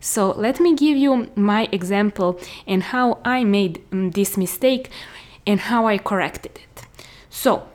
So 0.00 0.30
let 0.32 0.60
me 0.60 0.74
give 0.74 0.96
you 0.96 1.30
my 1.36 1.68
example 1.72 2.40
and 2.66 2.82
how 2.82 3.18
I 3.24 3.44
made 3.44 3.84
um, 3.92 4.10
this 4.12 4.36
mistake 4.36 4.90
and 5.46 5.60
how 5.60 5.86
I 5.86 5.98
corrected 5.98 6.52
it. 6.56 6.82
So, 7.28 7.66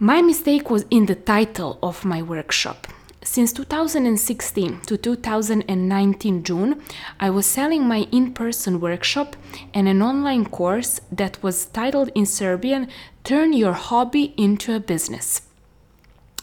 my 0.00 0.22
mistake 0.22 0.70
was 0.70 0.86
in 0.90 1.06
the 1.06 1.14
title 1.14 1.78
of 1.82 2.04
my 2.04 2.22
workshop. 2.22 2.86
Since 3.30 3.52
2016 3.52 4.80
to 4.86 4.96
2019 4.96 6.42
June, 6.44 6.82
I 7.20 7.28
was 7.28 7.44
selling 7.44 7.86
my 7.86 8.08
in 8.10 8.32
person 8.32 8.80
workshop 8.80 9.36
and 9.74 9.86
an 9.86 10.00
online 10.00 10.46
course 10.46 10.98
that 11.12 11.42
was 11.42 11.66
titled 11.66 12.10
in 12.14 12.24
Serbian 12.24 12.88
Turn 13.24 13.52
Your 13.52 13.74
Hobby 13.74 14.32
into 14.38 14.74
a 14.74 14.80
Business. 14.80 15.42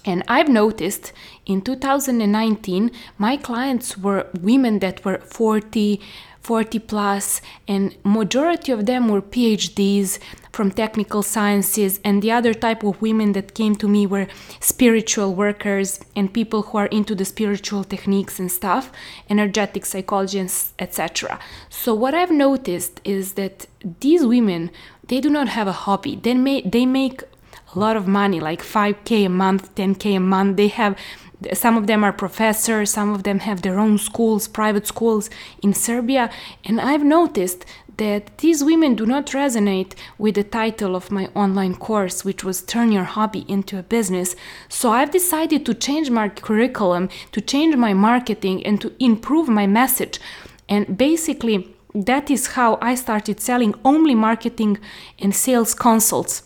And 0.06 0.22
I've 0.27 0.48
noticed 0.48 1.12
in 1.48 1.63
2019, 1.63 2.92
my 3.18 3.36
clients 3.36 3.98
were 3.98 4.27
women 4.39 4.77
that 4.77 5.04
were 5.04 5.18
40, 5.18 6.00
40 6.42 6.80
plus, 6.80 7.42
and 7.68 7.98
majority 8.04 8.72
of 8.72 8.86
them 8.86 9.08
were 9.08 9.24
PhDs 9.24 10.20
from 10.55 10.71
technical 10.71 11.21
sciences, 11.21 12.00
and 12.03 12.21
the 12.21 12.31
other 12.31 12.53
type 12.53 12.81
of 12.83 13.01
women 13.01 13.33
that 13.33 13.53
came 13.53 13.75
to 13.75 13.88
me 13.88 14.07
were 14.07 14.27
spiritual 14.59 15.35
workers 15.35 16.00
and 16.15 16.33
people 16.33 16.62
who 16.63 16.77
are 16.77 16.88
into 16.88 17.13
the 17.13 17.25
spiritual 17.25 17.83
techniques 17.83 18.39
and 18.39 18.51
stuff, 18.51 18.91
energetic 19.29 19.85
psychology, 19.85 20.39
etc. 20.79 21.39
So 21.69 21.93
what 21.93 22.13
I've 22.13 22.31
noticed 22.31 23.01
is 23.03 23.33
that 23.33 23.67
these 24.00 24.25
women 24.25 24.71
they 25.07 25.21
do 25.21 25.29
not 25.29 25.50
have 25.50 25.67
a 25.67 25.71
hobby. 25.85 26.15
They 26.15 26.33
make 26.33 26.71
they 26.71 26.85
make 26.85 27.21
a 27.75 27.79
lot 27.79 27.95
of 27.95 28.07
money, 28.07 28.39
like 28.39 28.62
5k 28.62 29.25
a 29.25 29.29
month, 29.29 29.75
10k 29.75 30.17
a 30.17 30.19
month. 30.19 30.57
They 30.57 30.69
have 30.69 30.97
some 31.53 31.77
of 31.77 31.88
them 31.88 32.03
are 32.03 32.13
professors, 32.13 32.91
some 32.91 33.13
of 33.13 33.24
them 33.24 33.39
have 33.39 33.62
their 33.62 33.77
own 33.77 33.97
schools, 33.97 34.47
private 34.47 34.88
schools 34.88 35.29
in 35.62 35.74
Serbia. 35.74 36.29
And 36.63 36.79
I've 36.79 37.03
noticed 37.03 37.65
that 37.97 38.37
these 38.39 38.63
women 38.63 38.95
do 38.95 39.05
not 39.05 39.27
resonate 39.27 39.93
with 40.17 40.35
the 40.35 40.43
title 40.43 40.95
of 40.95 41.11
my 41.11 41.27
online 41.35 41.75
course, 41.75 42.25
which 42.25 42.43
was 42.43 42.61
Turn 42.61 42.91
Your 42.91 43.03
Hobby 43.03 43.45
into 43.47 43.79
a 43.79 43.83
Business. 43.83 44.35
So 44.69 44.91
I've 44.91 45.11
decided 45.11 45.65
to 45.65 45.73
change 45.73 46.09
my 46.09 46.29
curriculum, 46.29 47.09
to 47.31 47.41
change 47.41 47.75
my 47.75 47.93
marketing, 47.93 48.65
and 48.65 48.81
to 48.81 48.93
improve 48.99 49.47
my 49.47 49.67
message. 49.67 50.19
And 50.67 50.97
basically, 50.97 51.75
that 51.93 52.29
is 52.29 52.47
how 52.47 52.77
I 52.81 52.95
started 52.95 53.39
selling 53.39 53.73
only 53.85 54.15
marketing 54.15 54.79
and 55.19 55.33
sales 55.33 55.73
consults 55.73 56.43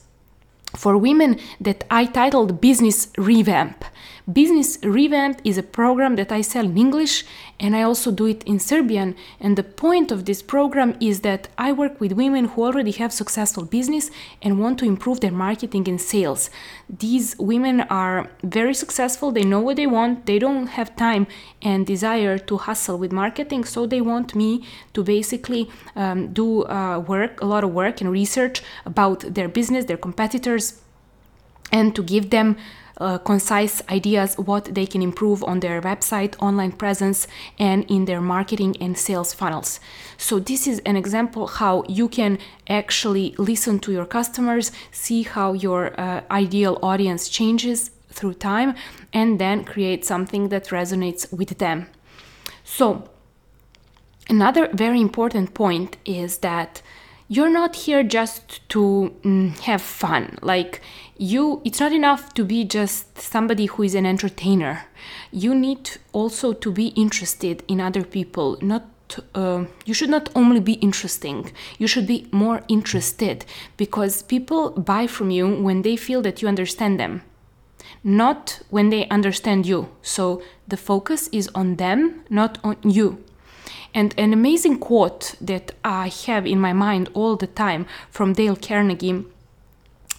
for 0.76 0.98
women 0.98 1.40
that 1.60 1.84
I 1.90 2.06
titled 2.06 2.62
Business 2.62 3.08
Revamp. 3.18 3.84
Business 4.32 4.78
Revamp 4.84 5.42
is 5.44 5.58
a 5.58 5.64
program 5.64 6.16
that 6.18 6.32
I 6.32 6.42
sell 6.42 6.66
in 6.66 6.78
English 6.78 7.26
and 7.60 7.76
I 7.76 7.82
also 7.82 8.12
do 8.12 8.28
it 8.28 8.44
in 8.44 8.60
Serbian. 8.60 9.16
And 9.40 9.58
the 9.58 9.64
point 9.64 10.12
of 10.12 10.26
this 10.26 10.44
program 10.44 10.96
is 11.02 11.22
that 11.22 11.48
I 11.58 11.72
work 11.72 12.00
with 12.00 12.12
women 12.12 12.46
who 12.46 12.64
already 12.64 12.92
have 12.92 13.12
successful 13.12 13.66
business 13.66 14.12
and 14.42 14.60
want 14.60 14.78
to 14.80 14.86
improve 14.86 15.20
their 15.22 15.32
marketing 15.32 15.90
and 15.90 16.00
sales. 16.00 16.52
These 16.88 17.38
women 17.40 17.82
are 17.82 18.30
very 18.44 18.76
successful, 18.76 19.32
they 19.32 19.44
know 19.44 19.60
what 19.62 19.78
they 19.78 19.88
want, 19.88 20.28
they 20.28 20.38
don't 20.38 20.68
have 20.68 20.96
time 20.96 21.26
and 21.62 21.88
desire 21.88 22.38
to 22.38 22.58
hustle 22.58 22.98
with 22.98 23.12
marketing, 23.12 23.64
so 23.64 23.88
they 23.88 24.02
want 24.02 24.36
me 24.36 24.64
to 24.94 25.04
basically 25.04 25.70
um, 25.96 26.32
do 26.34 26.66
uh, 26.66 27.00
work, 27.00 27.42
a 27.42 27.46
lot 27.46 27.64
of 27.64 27.74
work 27.74 28.00
and 28.00 28.12
research 28.12 28.62
about 28.86 29.22
their 29.22 29.50
business, 29.50 29.86
their 29.86 29.98
competitors, 29.98 30.69
and 31.72 31.96
to 31.96 32.04
give 32.04 32.30
them 32.30 32.58
uh, 33.00 33.18
concise 33.18 33.82
ideas 33.90 34.38
what 34.38 34.66
they 34.76 34.86
can 34.86 35.02
improve 35.02 35.44
on 35.44 35.62
their 35.62 35.82
website, 35.82 36.36
online 36.40 36.72
presence, 36.72 37.28
and 37.58 37.86
in 37.90 38.06
their 38.06 38.22
marketing 38.22 38.76
and 38.82 38.98
sales 38.98 39.34
funnels. 39.34 39.80
So 40.18 40.40
this 40.40 40.68
is 40.68 40.80
an 40.86 40.96
example 40.96 41.48
how 41.48 41.84
you 41.88 42.10
can 42.10 42.40
actually 42.68 43.36
listen 43.38 43.80
to 43.80 43.92
your 43.92 44.06
customers, 44.06 44.72
see 44.92 45.24
how 45.24 45.54
your 45.54 46.00
uh, 46.00 46.22
ideal 46.30 46.78
audience 46.82 47.30
changes 47.30 47.92
through 48.10 48.34
time, 48.34 48.76
and 49.14 49.40
then 49.40 49.64
create 49.64 50.04
something 50.04 50.50
that 50.50 50.66
resonates 50.66 51.32
with 51.32 51.58
them. 51.58 51.88
So 52.64 53.10
another 54.28 54.70
very 54.74 55.00
important 55.00 55.54
point 55.54 55.98
is 56.06 56.40
that 56.40 56.82
you're 57.30 57.50
not 57.50 57.76
here 57.76 58.04
just 58.04 58.68
to 58.70 59.14
mm, 59.22 59.58
have 59.60 59.82
fun. 59.82 60.38
Like 60.42 60.82
you 61.18 61.62
it's 61.64 61.80
not 61.80 61.94
enough 61.94 62.34
to 62.34 62.44
be 62.44 62.66
just 62.66 63.18
somebody 63.20 63.68
who 63.68 63.84
is 63.84 63.96
an 63.96 64.06
entertainer. 64.06 64.86
You 65.32 65.54
need 65.56 65.92
also 66.12 66.54
to 66.54 66.72
be 66.72 66.88
interested 66.88 67.64
in 67.68 67.80
other 67.80 68.04
people 68.04 68.58
not 68.62 68.84
uh, 69.34 69.66
you 69.86 69.94
should 69.94 70.10
not 70.10 70.30
only 70.36 70.60
be 70.60 70.74
interesting. 70.74 71.52
You 71.78 71.88
should 71.88 72.06
be 72.06 72.28
more 72.32 72.62
interested 72.68 73.46
because 73.78 74.22
people 74.22 74.72
buy 74.72 75.08
from 75.08 75.32
you 75.32 75.48
when 75.48 75.82
they 75.84 75.96
feel 75.96 76.22
that 76.24 76.42
you 76.42 76.48
understand 76.48 77.00
them 77.00 77.22
not 78.04 78.62
when 78.70 78.90
they 78.90 79.08
understand 79.10 79.66
you. 79.66 79.90
So 80.02 80.42
the 80.68 80.78
focus 80.78 81.28
is 81.32 81.50
on 81.54 81.76
them 81.76 82.24
not 82.30 82.58
on 82.64 82.78
you 82.84 83.24
and 83.94 84.14
an 84.18 84.34
amazing 84.34 84.80
quote 84.80 85.36
that 85.42 85.72
I 85.84 86.10
have 86.28 86.46
in 86.46 86.60
my 86.60 86.74
mind 86.74 87.10
all 87.14 87.36
the 87.36 87.48
time 87.48 87.86
from 88.10 88.34
Dale 88.34 88.56
Carnegie 88.56 89.26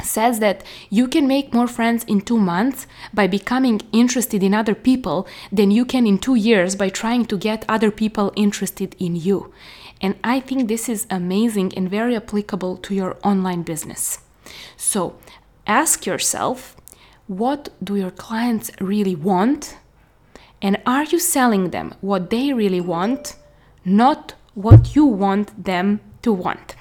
says 0.03 0.41
that 0.41 0.65
you 0.89 1.07
can 1.07 1.27
make 1.27 1.53
more 1.53 1.67
friends 1.67 2.05
in 2.05 2.21
two 2.21 2.39
months 2.39 2.87
by 3.13 3.27
becoming 3.27 3.81
interested 3.93 4.43
in 4.43 4.55
other 4.55 4.75
people 4.75 5.27
than 5.53 5.71
you 5.71 5.85
can 5.85 6.07
in 6.07 6.19
two 6.19 6.35
years 6.35 6.75
by 6.75 6.89
trying 6.89 7.27
to 7.27 7.37
get 7.37 7.65
other 7.69 7.91
people 7.91 8.33
interested 8.35 8.97
in 8.99 9.15
you. 9.15 9.53
And 10.01 10.17
I 10.25 10.41
think 10.41 10.69
this 10.69 10.89
is 10.89 11.07
amazing 11.11 11.75
and 11.77 11.91
very 11.91 12.17
applicable 12.17 12.79
to 12.79 12.95
your 12.95 13.19
online 13.23 13.63
business. 13.63 14.21
So 14.77 15.17
ask 15.67 16.07
yourself 16.07 16.77
what 17.27 17.69
do 17.85 17.95
your 17.95 18.11
clients 18.11 18.71
really 18.81 19.15
want? 19.15 19.77
And 20.61 20.79
are 20.85 21.05
you 21.05 21.19
selling 21.19 21.71
them 21.71 21.95
what 22.01 22.31
they 22.31 22.53
really 22.53 22.81
want, 22.81 23.37
not 23.91 24.35
what 24.55 24.95
you 24.95 25.05
want 25.05 25.65
them 25.65 26.01
to 26.23 26.33
want? 26.33 26.77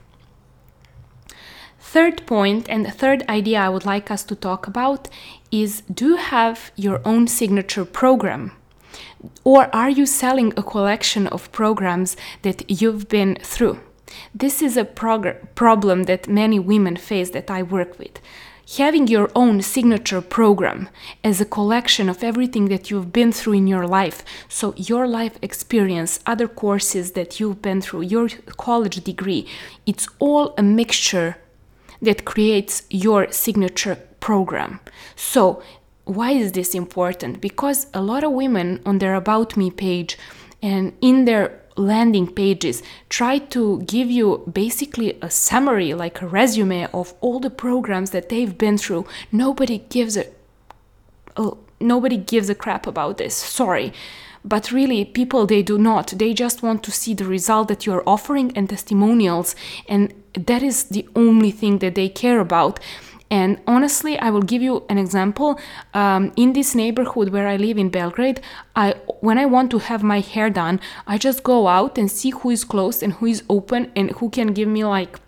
Third 1.79 2.25
point 2.27 2.69
and 2.69 2.85
the 2.85 2.91
third 2.91 3.27
idea 3.27 3.59
I 3.61 3.69
would 3.69 3.85
like 3.85 4.11
us 4.11 4.23
to 4.25 4.35
talk 4.35 4.67
about 4.67 5.07
is 5.51 5.81
do 5.91 6.09
you 6.09 6.17
have 6.17 6.71
your 6.75 7.01
own 7.03 7.27
signature 7.27 7.85
program? 7.85 8.51
Or 9.43 9.73
are 9.75 9.89
you 9.89 10.05
selling 10.05 10.53
a 10.55 10.63
collection 10.63 11.25
of 11.27 11.51
programs 11.51 12.15
that 12.43 12.63
you've 12.69 13.09
been 13.09 13.37
through? 13.41 13.79
This 14.33 14.61
is 14.61 14.77
a 14.77 14.85
prog- 14.85 15.55
problem 15.55 16.03
that 16.03 16.27
many 16.27 16.59
women 16.59 16.95
face 16.95 17.31
that 17.31 17.49
I 17.49 17.63
work 17.63 17.97
with. 17.97 18.19
Having 18.77 19.07
your 19.07 19.31
own 19.35 19.63
signature 19.63 20.21
program 20.21 20.89
as 21.23 21.41
a 21.41 21.45
collection 21.45 22.07
of 22.07 22.23
everything 22.23 22.65
that 22.69 22.91
you've 22.91 23.11
been 23.11 23.31
through 23.31 23.53
in 23.53 23.65
your 23.67 23.87
life, 23.87 24.23
so 24.47 24.75
your 24.77 25.07
life 25.07 25.39
experience, 25.41 26.19
other 26.27 26.47
courses 26.47 27.13
that 27.13 27.39
you've 27.39 27.63
been 27.63 27.81
through, 27.81 28.01
your 28.01 28.29
college 28.57 29.03
degree, 29.03 29.47
it's 29.87 30.07
all 30.19 30.53
a 30.55 30.61
mixture 30.61 31.37
that 31.99 32.25
creates 32.25 32.83
your 32.91 33.31
signature 33.31 33.95
program. 34.19 34.79
So, 35.15 35.63
why 36.05 36.31
is 36.31 36.51
this 36.51 36.75
important? 36.75 37.41
Because 37.41 37.87
a 37.93 38.01
lot 38.01 38.23
of 38.23 38.31
women 38.31 38.81
on 38.85 38.99
their 38.99 39.15
About 39.15 39.57
Me 39.57 39.71
page 39.71 40.17
and 40.61 40.93
in 41.01 41.25
their 41.25 41.59
landing 41.79 42.27
pages 42.27 42.83
try 43.09 43.37
to 43.37 43.81
give 43.83 44.11
you 44.11 44.43
basically 44.51 45.17
a 45.21 45.29
summary, 45.29 45.93
like 45.93 46.21
a 46.21 46.27
resume 46.27 46.87
of 46.93 47.13
all 47.21 47.39
the 47.39 47.49
programs 47.49 48.11
that 48.11 48.29
they've 48.29 48.57
been 48.57 48.77
through. 48.77 49.05
Nobody 49.31 49.79
gives 49.89 50.17
a, 50.17 50.25
nobody 51.79 52.17
gives 52.17 52.49
a 52.49 52.55
crap 52.55 52.85
about 52.85 53.17
this. 53.17 53.35
Sorry 53.35 53.93
but 54.45 54.71
really 54.71 55.03
people 55.03 55.45
they 55.45 55.61
do 55.61 55.77
not 55.77 56.13
they 56.17 56.33
just 56.33 56.63
want 56.63 56.81
to 56.83 56.91
see 56.91 57.13
the 57.13 57.25
result 57.25 57.67
that 57.67 57.85
you're 57.85 58.03
offering 58.07 58.55
and 58.55 58.69
testimonials 58.69 59.55
and 59.87 60.13
that 60.33 60.63
is 60.63 60.85
the 60.85 61.07
only 61.15 61.51
thing 61.51 61.79
that 61.79 61.95
they 61.95 62.07
care 62.07 62.39
about 62.39 62.79
and 63.31 63.61
honestly, 63.67 64.17
I 64.17 64.31
will 64.31 64.41
give 64.41 64.61
you 64.61 64.85
an 64.89 64.97
example. 64.97 65.59
Um, 65.93 66.31
in 66.35 66.53
this 66.53 66.73
neighborhood 66.73 67.29
where 67.29 67.47
I 67.47 67.57
live 67.57 67.77
in 67.77 67.89
Belgrade, 67.89 68.41
I 68.75 68.95
when 69.21 69.37
I 69.37 69.45
want 69.45 69.69
to 69.71 69.79
have 69.79 70.03
my 70.03 70.19
hair 70.19 70.49
done, 70.49 70.79
I 71.05 71.17
just 71.17 71.43
go 71.43 71.67
out 71.67 71.97
and 71.97 72.09
see 72.11 72.31
who 72.31 72.49
is 72.49 72.63
closed 72.63 73.03
and 73.03 73.13
who 73.13 73.27
is 73.27 73.43
open 73.49 73.91
and 73.95 74.11
who 74.11 74.29
can 74.29 74.47
give 74.53 74.67
me 74.67 74.83
like 74.83 75.19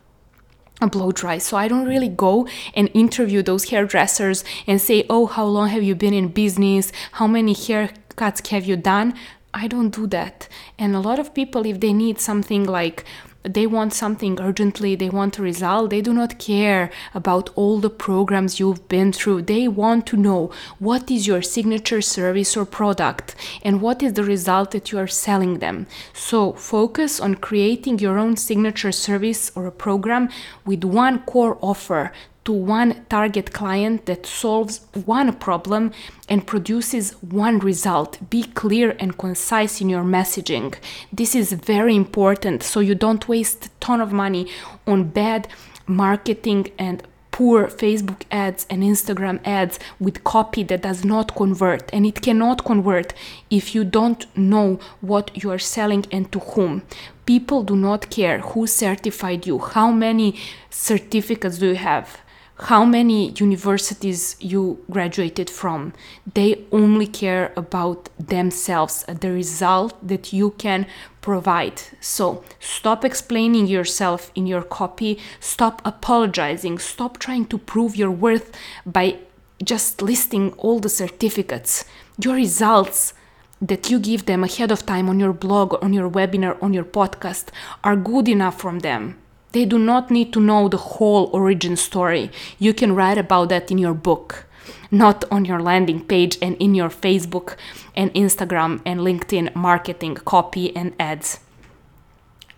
a 0.82 0.88
blow 0.88 1.12
dry. 1.12 1.38
So 1.38 1.58
I 1.58 1.68
don't 1.68 1.86
really 1.86 2.10
go 2.10 2.48
and 2.74 2.90
interview 2.94 3.44
those 3.44 3.70
hairdressers 3.70 4.44
and 4.66 4.82
say, 4.82 5.06
"Oh, 5.10 5.28
how 5.28 5.46
long 5.46 5.70
have 5.70 5.84
you 5.84 5.94
been 5.94 6.14
in 6.14 6.30
business? 6.30 6.92
How 7.14 7.28
many 7.28 7.54
haircuts 7.54 8.48
have 8.48 8.66
you 8.66 8.78
done? 8.78 9.14
I 9.54 9.68
don't 9.68 9.90
do 9.90 10.08
that. 10.08 10.48
And 10.80 10.96
a 10.96 11.00
lot 11.00 11.20
of 11.20 11.34
people, 11.34 11.66
if 11.66 11.82
they 11.82 11.94
need 11.94 12.20
something 12.20 12.64
like 12.64 13.04
they 13.44 13.66
want 13.66 13.94
something 13.94 14.40
urgently, 14.40 14.96
they 14.96 15.10
want 15.10 15.38
a 15.38 15.42
result, 15.42 15.90
they 15.90 16.02
do 16.02 16.14
not 16.14 16.40
care 16.40 16.92
about 17.14 17.50
all 17.56 17.80
the 17.80 17.90
programs 17.90 18.60
you've 18.60 18.88
been 18.88 19.12
through. 19.12 19.44
They 19.44 19.68
want 19.68 20.06
to 20.08 20.18
know 20.18 20.52
what 20.80 21.10
is 21.10 21.28
your 21.28 21.42
signature 21.42 22.02
service 22.02 22.56
or 22.56 22.66
product 22.66 23.36
and 23.64 23.82
what 23.82 24.04
is 24.04 24.14
the 24.14 24.24
result 24.24 24.72
that 24.72 24.92
you 24.92 25.00
are 25.00 25.08
selling 25.08 25.60
them. 25.60 25.88
So 26.14 26.54
focus 26.54 27.20
on 27.20 27.36
creating 27.36 28.00
your 28.00 28.18
own 28.18 28.38
signature 28.38 28.92
service 28.92 29.52
or 29.56 29.66
a 29.66 29.72
program 29.72 30.30
with 30.66 30.84
one 30.84 31.20
core 31.20 31.58
offer 31.62 32.12
to 32.44 32.52
one 32.52 33.06
target 33.10 33.54
client 33.54 34.06
that 34.08 34.26
solves 34.26 34.82
one 35.06 35.32
problem 35.34 35.92
and 36.28 36.48
produces 36.48 37.12
one 37.22 37.60
result. 37.60 38.18
Be 38.30 38.44
clear 38.44 38.96
and 39.00 39.18
concise 39.18 39.80
in 39.80 39.90
your 39.90 40.04
messaging. 40.04 40.74
This 41.14 41.36
is 41.36 41.54
very 41.54 41.96
important 41.96 42.64
so 42.64 42.80
you 42.80 42.96
don't 42.96 43.28
waste 43.28 43.66
a 43.68 43.70
ton 43.80 44.02
of 44.02 44.12
money 44.12 44.48
on 44.88 45.10
bad 45.10 45.48
marketing 45.86 46.72
and 46.80 47.04
poor 47.30 47.68
Facebook 47.68 48.24
ads 48.32 48.66
and 48.70 48.84
Instagram 48.84 49.40
ads 49.46 49.80
with 50.00 50.24
copy 50.24 50.64
that 50.64 50.82
does 50.82 51.06
not 51.06 51.36
convert. 51.36 51.90
And 51.94 52.06
it 52.06 52.22
cannot 52.22 52.66
convert 52.66 53.14
if 53.50 53.76
you 53.76 53.84
don't 53.84 54.26
know 54.36 54.80
what 55.00 55.44
you 55.44 55.52
are 55.52 55.60
selling 55.60 56.06
and 56.12 56.32
to 56.32 56.40
whom. 56.40 56.82
People 57.26 57.64
do 57.64 57.76
not 57.76 58.10
care 58.10 58.40
who 58.40 58.66
certified 58.68 59.46
you, 59.46 59.60
how 59.60 59.92
many 59.92 60.40
certificates 60.70 61.60
do 61.60 61.68
you 61.68 61.76
have 61.76 62.20
how 62.62 62.86
many 62.86 63.32
universities 63.32 64.36
you 64.40 64.84
graduated 64.90 65.50
from. 65.50 65.94
They 66.32 66.64
only 66.72 67.08
care 67.08 67.54
about 67.56 68.10
themselves, 68.20 69.04
the 69.06 69.32
result 69.32 69.96
that 70.08 70.32
you 70.32 70.52
can 70.52 70.86
provide. 71.22 71.82
So 72.00 72.44
stop 72.60 73.04
explaining 73.04 73.66
yourself 73.66 74.32
in 74.36 74.46
your 74.46 74.62
copy, 74.62 75.20
stop 75.40 75.82
apologizing, 75.84 76.78
stop 76.78 77.18
trying 77.18 77.46
to 77.48 77.58
prove 77.58 77.96
your 77.96 78.12
worth 78.12 78.52
by 78.86 79.18
just 79.64 80.02
listing 80.02 80.54
all 80.54 80.80
the 80.80 80.90
certificates. 80.90 81.86
Your 82.24 82.36
results 82.36 83.14
that 83.60 83.90
you 83.90 84.00
give 84.00 84.26
them 84.26 84.44
ahead 84.44 84.72
of 84.72 84.86
time 84.86 85.10
on 85.10 85.20
your 85.20 85.34
blog, 85.34 85.84
on 85.84 85.94
your 85.94 86.10
webinar, 86.10 86.62
on 86.62 86.74
your 86.74 86.84
podcast 86.84 87.50
are 87.84 87.96
good 87.96 88.28
enough 88.28 88.60
from 88.60 88.80
them. 88.80 89.21
They 89.52 89.66
do 89.66 89.78
not 89.78 90.10
need 90.10 90.32
to 90.34 90.40
know 90.40 90.68
the 90.68 90.78
whole 90.78 91.30
origin 91.34 91.76
story. 91.76 92.32
You 92.58 92.74
can 92.74 92.96
write 92.96 93.18
about 93.18 93.50
that 93.50 93.70
in 93.70 93.78
your 93.78 93.94
book, 93.94 94.46
not 94.90 95.26
on 95.30 95.46
your 95.46 95.62
landing 95.62 96.06
page 96.06 96.38
and 96.42 96.56
in 96.58 96.74
your 96.76 96.90
Facebook 96.90 97.56
and 97.96 98.14
Instagram 98.14 98.82
and 98.86 99.02
LinkedIn 99.02 99.54
marketing, 99.56 100.16
copy, 100.16 100.76
and 100.76 100.94
ads. 101.00 101.40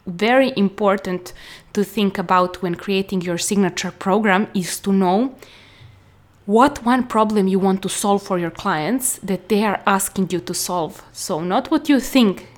Very 0.06 0.54
important 0.58 1.34
to 1.74 1.84
think 1.84 2.18
about 2.18 2.62
when 2.62 2.76
creating 2.76 3.22
your 3.22 3.38
signature 3.38 3.92
program 3.92 4.48
is 4.54 4.80
to 4.82 4.92
know 4.92 5.36
what 6.46 6.84
one 6.84 7.08
problem 7.08 7.48
you 7.48 7.58
want 7.58 7.82
to 7.82 7.90
solve 7.90 8.22
for 8.22 8.38
your 8.38 8.52
clients 8.52 9.18
that 9.20 9.48
they 9.48 9.64
are 9.64 9.82
asking 9.88 10.30
you 10.30 10.40
to 10.42 10.54
solve. 10.54 11.02
So, 11.14 11.40
not 11.40 11.72
what 11.72 11.88
you 11.88 12.02
think 12.02 12.50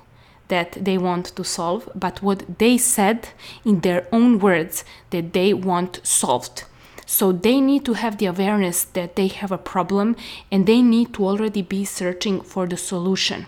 that 0.48 0.74
they 0.74 0.98
want 0.98 1.36
to 1.36 1.44
solve, 1.44 1.90
but 1.96 2.22
what 2.22 2.60
they 2.60 2.78
said 2.78 3.30
in 3.64 3.82
their 3.82 4.08
own 4.12 4.40
words 4.40 4.84
that 5.10 5.34
they 5.34 5.54
want 5.54 6.00
solved. 6.04 6.64
So 7.06 7.32
they 7.32 7.62
need 7.62 7.86
to 7.86 7.94
have 7.94 8.18
the 8.18 8.26
awareness 8.26 8.84
that 8.84 9.16
they 9.16 9.28
have 9.28 9.52
a 9.52 9.58
problem 9.58 10.16
and 10.52 10.66
they 10.66 10.82
need 10.82 11.14
to 11.14 11.26
already 11.26 11.62
be 11.62 11.86
searching 11.86 12.42
for 12.42 12.66
the 12.66 12.78
solution. 12.78 13.46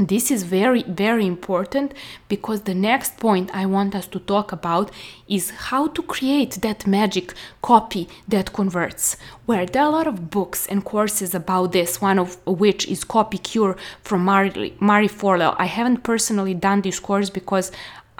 This 0.00 0.30
is 0.30 0.44
very, 0.44 0.82
very 0.84 1.26
important 1.26 1.92
because 2.26 2.62
the 2.62 2.74
next 2.74 3.18
point 3.18 3.50
I 3.52 3.66
want 3.66 3.94
us 3.94 4.06
to 4.06 4.18
talk 4.18 4.50
about 4.50 4.90
is 5.28 5.50
how 5.50 5.88
to 5.88 6.02
create 6.02 6.52
that 6.62 6.86
magic 6.86 7.34
copy 7.60 8.08
that 8.26 8.54
converts. 8.54 9.18
Where 9.44 9.66
there 9.66 9.82
are 9.82 9.88
a 9.88 9.92
lot 9.92 10.06
of 10.06 10.30
books 10.30 10.66
and 10.66 10.82
courses 10.86 11.34
about 11.34 11.72
this, 11.72 12.00
one 12.00 12.18
of 12.18 12.38
which 12.46 12.88
is 12.88 13.04
Copy 13.04 13.36
Cure 13.36 13.76
from 14.02 14.24
Marie, 14.24 14.74
Marie 14.80 15.08
Forleo. 15.08 15.54
I 15.58 15.66
haven't 15.66 16.02
personally 16.02 16.54
done 16.54 16.80
this 16.80 16.98
course 16.98 17.28
because 17.28 17.70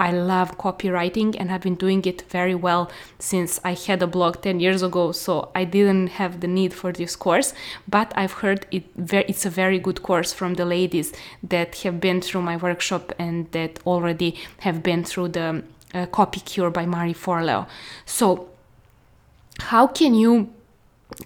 I 0.00 0.12
love 0.12 0.56
copywriting 0.56 1.36
and 1.38 1.52
I've 1.52 1.60
been 1.60 1.74
doing 1.74 2.02
it 2.06 2.22
very 2.30 2.54
well 2.54 2.90
since 3.18 3.60
I 3.62 3.74
had 3.74 4.02
a 4.02 4.06
blog 4.06 4.40
10 4.40 4.58
years 4.58 4.82
ago. 4.82 5.12
So 5.12 5.50
I 5.54 5.64
didn't 5.64 6.06
have 6.20 6.40
the 6.40 6.48
need 6.48 6.72
for 6.72 6.90
this 6.90 7.14
course, 7.14 7.52
but 7.86 8.10
I've 8.16 8.32
heard 8.32 8.66
it 8.70 8.84
it's 9.10 9.44
a 9.44 9.50
very 9.50 9.78
good 9.78 10.02
course 10.02 10.32
from 10.32 10.54
the 10.54 10.64
ladies 10.64 11.12
that 11.42 11.76
have 11.82 12.00
been 12.00 12.22
through 12.22 12.40
my 12.40 12.56
workshop 12.56 13.12
and 13.18 13.52
that 13.52 13.78
already 13.86 14.38
have 14.60 14.82
been 14.82 15.04
through 15.04 15.28
the 15.28 15.62
uh, 15.92 16.06
Copy 16.06 16.40
Cure 16.40 16.70
by 16.70 16.86
Marie 16.86 17.12
Forleo. 17.12 17.66
So 18.06 18.48
how 19.58 19.86
can 19.86 20.14
you 20.14 20.48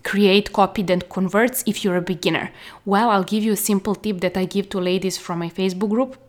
create 0.02 0.52
copy 0.52 0.82
that 0.82 1.08
converts 1.08 1.62
if 1.64 1.84
you're 1.84 1.96
a 1.96 2.02
beginner? 2.02 2.50
Well, 2.84 3.10
I'll 3.10 3.30
give 3.34 3.44
you 3.44 3.52
a 3.52 3.56
simple 3.70 3.94
tip 3.94 4.20
that 4.22 4.36
I 4.36 4.46
give 4.46 4.68
to 4.70 4.80
ladies 4.80 5.16
from 5.16 5.38
my 5.38 5.50
Facebook 5.50 5.90
group 5.90 6.23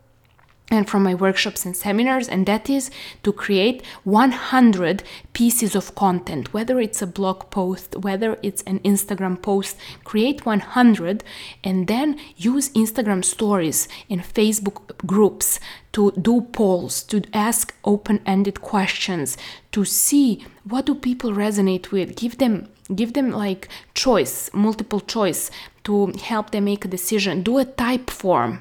and 0.70 0.88
from 0.88 1.02
my 1.02 1.14
workshops 1.14 1.64
and 1.64 1.76
seminars, 1.76 2.28
and 2.28 2.44
that 2.46 2.68
is 2.68 2.90
to 3.22 3.32
create 3.32 3.84
100 4.04 5.02
pieces 5.32 5.76
of 5.76 5.94
content, 5.94 6.52
whether 6.52 6.80
it's 6.80 7.00
a 7.00 7.06
blog 7.06 7.48
post, 7.50 7.94
whether 7.96 8.36
it's 8.42 8.62
an 8.62 8.80
Instagram 8.80 9.40
post, 9.40 9.76
create 10.02 10.44
100 10.44 11.22
and 11.62 11.86
then 11.86 12.18
use 12.36 12.70
Instagram 12.70 13.24
stories 13.24 13.86
and 14.10 14.22
Facebook 14.22 14.96
groups 15.06 15.60
to 15.92 16.10
do 16.12 16.40
polls, 16.40 17.02
to 17.04 17.22
ask 17.32 17.74
open 17.84 18.20
ended 18.26 18.60
questions, 18.60 19.38
to 19.72 19.84
see 19.84 20.44
what 20.64 20.86
do 20.86 20.94
people 20.94 21.30
resonate 21.32 21.90
with, 21.92 22.16
give 22.16 22.38
them 22.38 22.68
give 22.94 23.14
them 23.14 23.30
like 23.30 23.68
choice 23.94 24.48
multiple 24.52 25.00
choice 25.00 25.50
to 25.82 26.12
help 26.22 26.50
them 26.50 26.64
make 26.64 26.84
a 26.84 26.88
decision. 26.88 27.42
Do 27.42 27.58
a 27.58 27.64
Typeform 27.64 28.60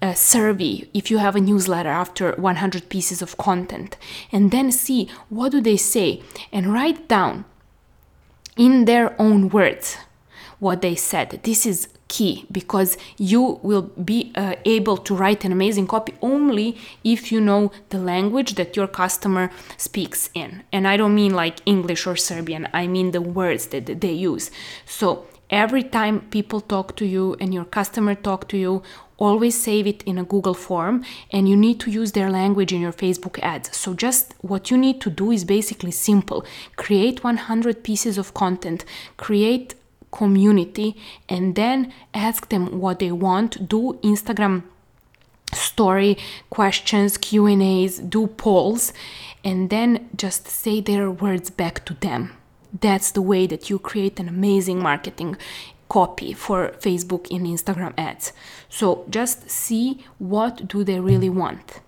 a 0.00 0.14
survey 0.14 0.88
if 0.94 1.10
you 1.10 1.18
have 1.18 1.34
a 1.34 1.40
newsletter 1.40 1.88
after 1.88 2.32
100 2.32 2.88
pieces 2.88 3.20
of 3.20 3.36
content 3.36 3.96
and 4.30 4.50
then 4.50 4.70
see 4.70 5.08
what 5.28 5.52
do 5.52 5.60
they 5.60 5.76
say 5.76 6.22
and 6.52 6.72
write 6.72 7.08
down 7.08 7.44
in 8.56 8.84
their 8.84 9.20
own 9.20 9.48
words 9.48 9.96
what 10.58 10.82
they 10.82 10.94
said. 10.94 11.40
This 11.44 11.64
is 11.64 11.88
key 12.08 12.46
because 12.50 12.96
you 13.18 13.60
will 13.62 13.82
be 13.82 14.32
uh, 14.34 14.54
able 14.64 14.96
to 14.96 15.14
write 15.14 15.44
an 15.44 15.52
amazing 15.52 15.86
copy 15.86 16.14
only 16.22 16.76
if 17.04 17.30
you 17.30 17.40
know 17.40 17.70
the 17.90 17.98
language 17.98 18.54
that 18.54 18.76
your 18.76 18.86
customer 18.88 19.50
speaks 19.76 20.30
in. 20.34 20.62
And 20.72 20.88
i 20.88 20.96
don't 20.96 21.14
mean 21.14 21.34
like 21.34 21.58
english 21.66 22.06
or 22.06 22.16
serbian 22.16 22.66
i 22.72 22.86
mean 22.86 23.10
the 23.10 23.20
words 23.20 23.66
that 23.68 24.00
they 24.00 24.12
use. 24.12 24.50
So 24.86 25.26
every 25.50 25.82
time 25.82 26.20
people 26.30 26.60
talk 26.60 26.96
to 26.96 27.06
you 27.06 27.36
and 27.40 27.52
your 27.52 27.66
customer 27.66 28.14
talk 28.14 28.48
to 28.48 28.56
you 28.56 28.82
always 29.18 29.60
save 29.60 29.86
it 29.86 30.02
in 30.04 30.16
a 30.16 30.24
Google 30.24 30.54
form 30.54 31.04
and 31.30 31.48
you 31.48 31.56
need 31.56 31.80
to 31.80 31.90
use 31.90 32.12
their 32.12 32.30
language 32.30 32.72
in 32.72 32.80
your 32.80 32.92
Facebook 32.92 33.38
ads. 33.40 33.76
So 33.76 33.92
just 33.92 34.34
what 34.40 34.70
you 34.70 34.78
need 34.78 35.00
to 35.02 35.10
do 35.10 35.30
is 35.32 35.44
basically 35.44 35.90
simple. 35.90 36.46
Create 36.76 37.22
100 37.22 37.82
pieces 37.82 38.16
of 38.16 38.32
content, 38.32 38.84
create 39.16 39.74
community 40.10 40.96
and 41.28 41.54
then 41.54 41.92
ask 42.14 42.48
them 42.48 42.80
what 42.80 43.00
they 43.00 43.12
want. 43.12 43.68
Do 43.68 43.98
Instagram 44.02 44.62
story 45.52 46.16
questions, 46.50 47.18
Q&As, 47.18 47.98
do 47.98 48.28
polls 48.28 48.92
and 49.44 49.70
then 49.70 50.08
just 50.16 50.46
say 50.46 50.80
their 50.80 51.10
words 51.10 51.50
back 51.50 51.84
to 51.86 51.94
them. 51.94 52.32
That's 52.80 53.10
the 53.12 53.22
way 53.22 53.46
that 53.46 53.70
you 53.70 53.78
create 53.78 54.20
an 54.20 54.28
amazing 54.28 54.80
marketing 54.80 55.36
copy 55.88 56.32
for 56.32 56.68
Facebook 56.80 57.30
and 57.30 57.46
Instagram 57.46 57.94
ads. 57.96 58.32
So 58.68 59.06
just 59.08 59.50
see 59.50 60.04
what 60.18 60.68
do 60.68 60.84
they 60.84 61.00
really 61.00 61.30
want. 61.30 61.80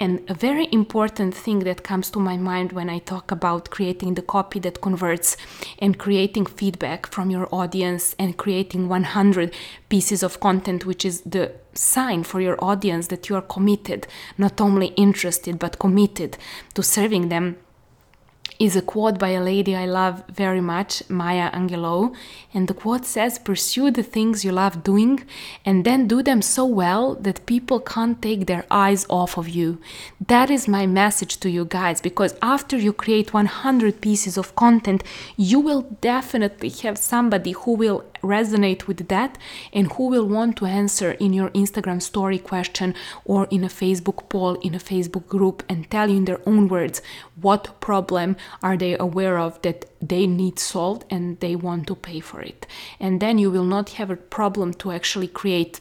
And 0.00 0.22
a 0.28 0.34
very 0.34 0.68
important 0.70 1.34
thing 1.34 1.60
that 1.60 1.82
comes 1.82 2.08
to 2.10 2.20
my 2.20 2.36
mind 2.36 2.70
when 2.70 2.88
I 2.88 3.00
talk 3.00 3.32
about 3.32 3.70
creating 3.70 4.14
the 4.14 4.22
copy 4.22 4.60
that 4.60 4.80
converts 4.80 5.36
and 5.80 5.98
creating 5.98 6.46
feedback 6.46 7.08
from 7.08 7.30
your 7.30 7.52
audience 7.52 8.14
and 8.16 8.36
creating 8.36 8.88
100 8.88 9.52
pieces 9.88 10.22
of 10.22 10.38
content, 10.38 10.86
which 10.86 11.04
is 11.04 11.22
the 11.22 11.52
sign 11.74 12.22
for 12.22 12.40
your 12.40 12.62
audience 12.62 13.08
that 13.08 13.28
you 13.28 13.34
are 13.34 13.42
committed, 13.42 14.06
not 14.36 14.60
only 14.60 14.88
interested, 14.88 15.58
but 15.58 15.80
committed 15.80 16.38
to 16.74 16.82
serving 16.82 17.28
them 17.28 17.56
is 18.58 18.74
a 18.74 18.82
quote 18.82 19.18
by 19.18 19.30
a 19.30 19.42
lady 19.42 19.76
I 19.76 19.86
love 19.86 20.24
very 20.28 20.60
much, 20.60 21.08
Maya 21.08 21.50
Angelou. 21.52 22.14
And 22.52 22.66
the 22.66 22.74
quote 22.74 23.04
says, 23.04 23.38
Pursue 23.38 23.90
the 23.90 24.02
things 24.02 24.44
you 24.44 24.50
love 24.50 24.82
doing 24.82 25.24
and 25.64 25.84
then 25.84 26.08
do 26.08 26.22
them 26.22 26.42
so 26.42 26.64
well 26.64 27.14
that 27.16 27.46
people 27.46 27.78
can't 27.78 28.20
take 28.20 28.46
their 28.46 28.66
eyes 28.70 29.06
off 29.08 29.36
of 29.36 29.48
you. 29.48 29.80
That 30.26 30.50
is 30.50 30.66
my 30.66 30.86
message 30.86 31.38
to 31.40 31.50
you 31.50 31.64
guys 31.64 32.00
because 32.00 32.34
after 32.42 32.76
you 32.76 32.92
create 32.92 33.32
100 33.32 34.00
pieces 34.00 34.36
of 34.36 34.56
content, 34.56 35.04
you 35.36 35.60
will 35.60 35.82
definitely 36.00 36.70
have 36.82 36.98
somebody 36.98 37.52
who 37.52 37.74
will 37.74 38.04
resonate 38.22 38.86
with 38.86 39.08
that 39.08 39.38
and 39.72 39.92
who 39.92 40.08
will 40.08 40.26
want 40.26 40.56
to 40.56 40.66
answer 40.66 41.12
in 41.12 41.32
your 41.32 41.50
Instagram 41.50 42.00
story 42.00 42.38
question 42.38 42.94
or 43.24 43.46
in 43.50 43.64
a 43.64 43.68
Facebook 43.68 44.28
poll 44.28 44.54
in 44.56 44.74
a 44.74 44.78
Facebook 44.78 45.26
group 45.26 45.62
and 45.68 45.90
tell 45.90 46.08
you 46.10 46.16
in 46.16 46.24
their 46.24 46.40
own 46.46 46.68
words 46.68 47.02
what 47.40 47.80
problem 47.80 48.36
are 48.62 48.76
they 48.76 48.96
aware 48.98 49.38
of 49.38 49.60
that 49.62 49.84
they 50.00 50.26
need 50.26 50.58
solved 50.58 51.04
and 51.10 51.38
they 51.40 51.56
want 51.56 51.86
to 51.86 51.94
pay 51.94 52.20
for 52.20 52.40
it. 52.40 52.66
And 53.00 53.20
then 53.20 53.38
you 53.38 53.50
will 53.50 53.64
not 53.64 53.90
have 53.90 54.10
a 54.10 54.16
problem 54.16 54.74
to 54.74 54.92
actually 54.92 55.28
create 55.28 55.80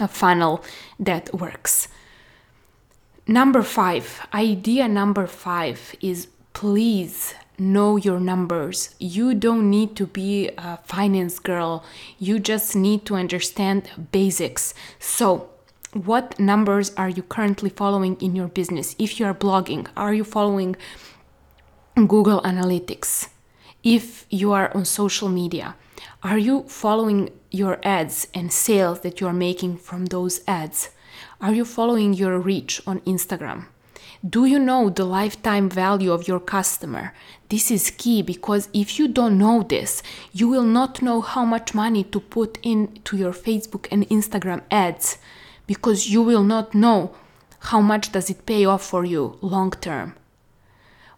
a 0.00 0.08
funnel 0.08 0.64
that 0.98 1.32
works. 1.34 1.88
Number 3.26 3.62
five, 3.62 4.26
idea 4.34 4.86
number 4.88 5.26
five 5.26 5.94
is 6.00 6.28
please 6.52 7.34
know 7.58 7.96
your 7.96 8.20
numbers. 8.20 8.94
You 8.98 9.34
don't 9.34 9.70
need 9.70 9.96
to 9.96 10.06
be 10.06 10.50
a 10.58 10.78
finance 10.84 11.38
girl. 11.38 11.84
You 12.18 12.38
just 12.38 12.74
need 12.76 13.04
to 13.06 13.14
understand 13.14 13.90
basics. 14.12 14.74
So, 14.98 15.50
what 15.92 16.38
numbers 16.40 16.92
are 16.96 17.08
you 17.08 17.22
currently 17.22 17.70
following 17.70 18.16
in 18.20 18.34
your 18.34 18.48
business? 18.48 18.96
If 18.98 19.20
you 19.20 19.26
are 19.26 19.34
blogging, 19.34 19.86
are 19.96 20.12
you 20.12 20.24
following 20.24 20.74
Google 21.94 22.42
Analytics? 22.42 23.28
If 23.84 24.26
you 24.30 24.52
are 24.52 24.74
on 24.74 24.84
social 24.84 25.28
media, 25.28 25.76
are 26.22 26.38
you 26.38 26.64
following 26.64 27.30
your 27.50 27.78
ads 27.84 28.26
and 28.34 28.52
sales 28.52 29.00
that 29.00 29.20
you 29.20 29.28
are 29.28 29.32
making 29.32 29.76
from 29.76 30.06
those 30.06 30.40
ads? 30.48 30.90
Are 31.40 31.52
you 31.52 31.64
following 31.64 32.14
your 32.14 32.38
reach 32.38 32.80
on 32.86 33.00
Instagram? 33.00 33.66
Do 34.26 34.46
you 34.46 34.58
know 34.58 34.88
the 34.88 35.04
lifetime 35.04 35.68
value 35.68 36.10
of 36.10 36.26
your 36.26 36.40
customer? 36.40 37.12
This 37.50 37.70
is 37.70 37.90
key 37.90 38.22
because 38.22 38.70
if 38.72 38.98
you 38.98 39.06
don't 39.06 39.36
know 39.36 39.62
this, 39.62 40.02
you 40.32 40.48
will 40.48 40.64
not 40.64 41.02
know 41.02 41.20
how 41.20 41.44
much 41.44 41.74
money 41.74 42.04
to 42.04 42.20
put 42.20 42.58
into 42.62 43.18
your 43.18 43.32
Facebook 43.32 43.86
and 43.90 44.08
Instagram 44.08 44.62
ads 44.70 45.18
because 45.66 46.08
you 46.08 46.22
will 46.22 46.42
not 46.42 46.74
know 46.74 47.14
how 47.70 47.82
much 47.82 48.12
does 48.12 48.30
it 48.30 48.46
pay 48.46 48.64
off 48.64 48.82
for 48.82 49.04
you 49.04 49.36
long 49.42 49.72
term. 49.72 50.14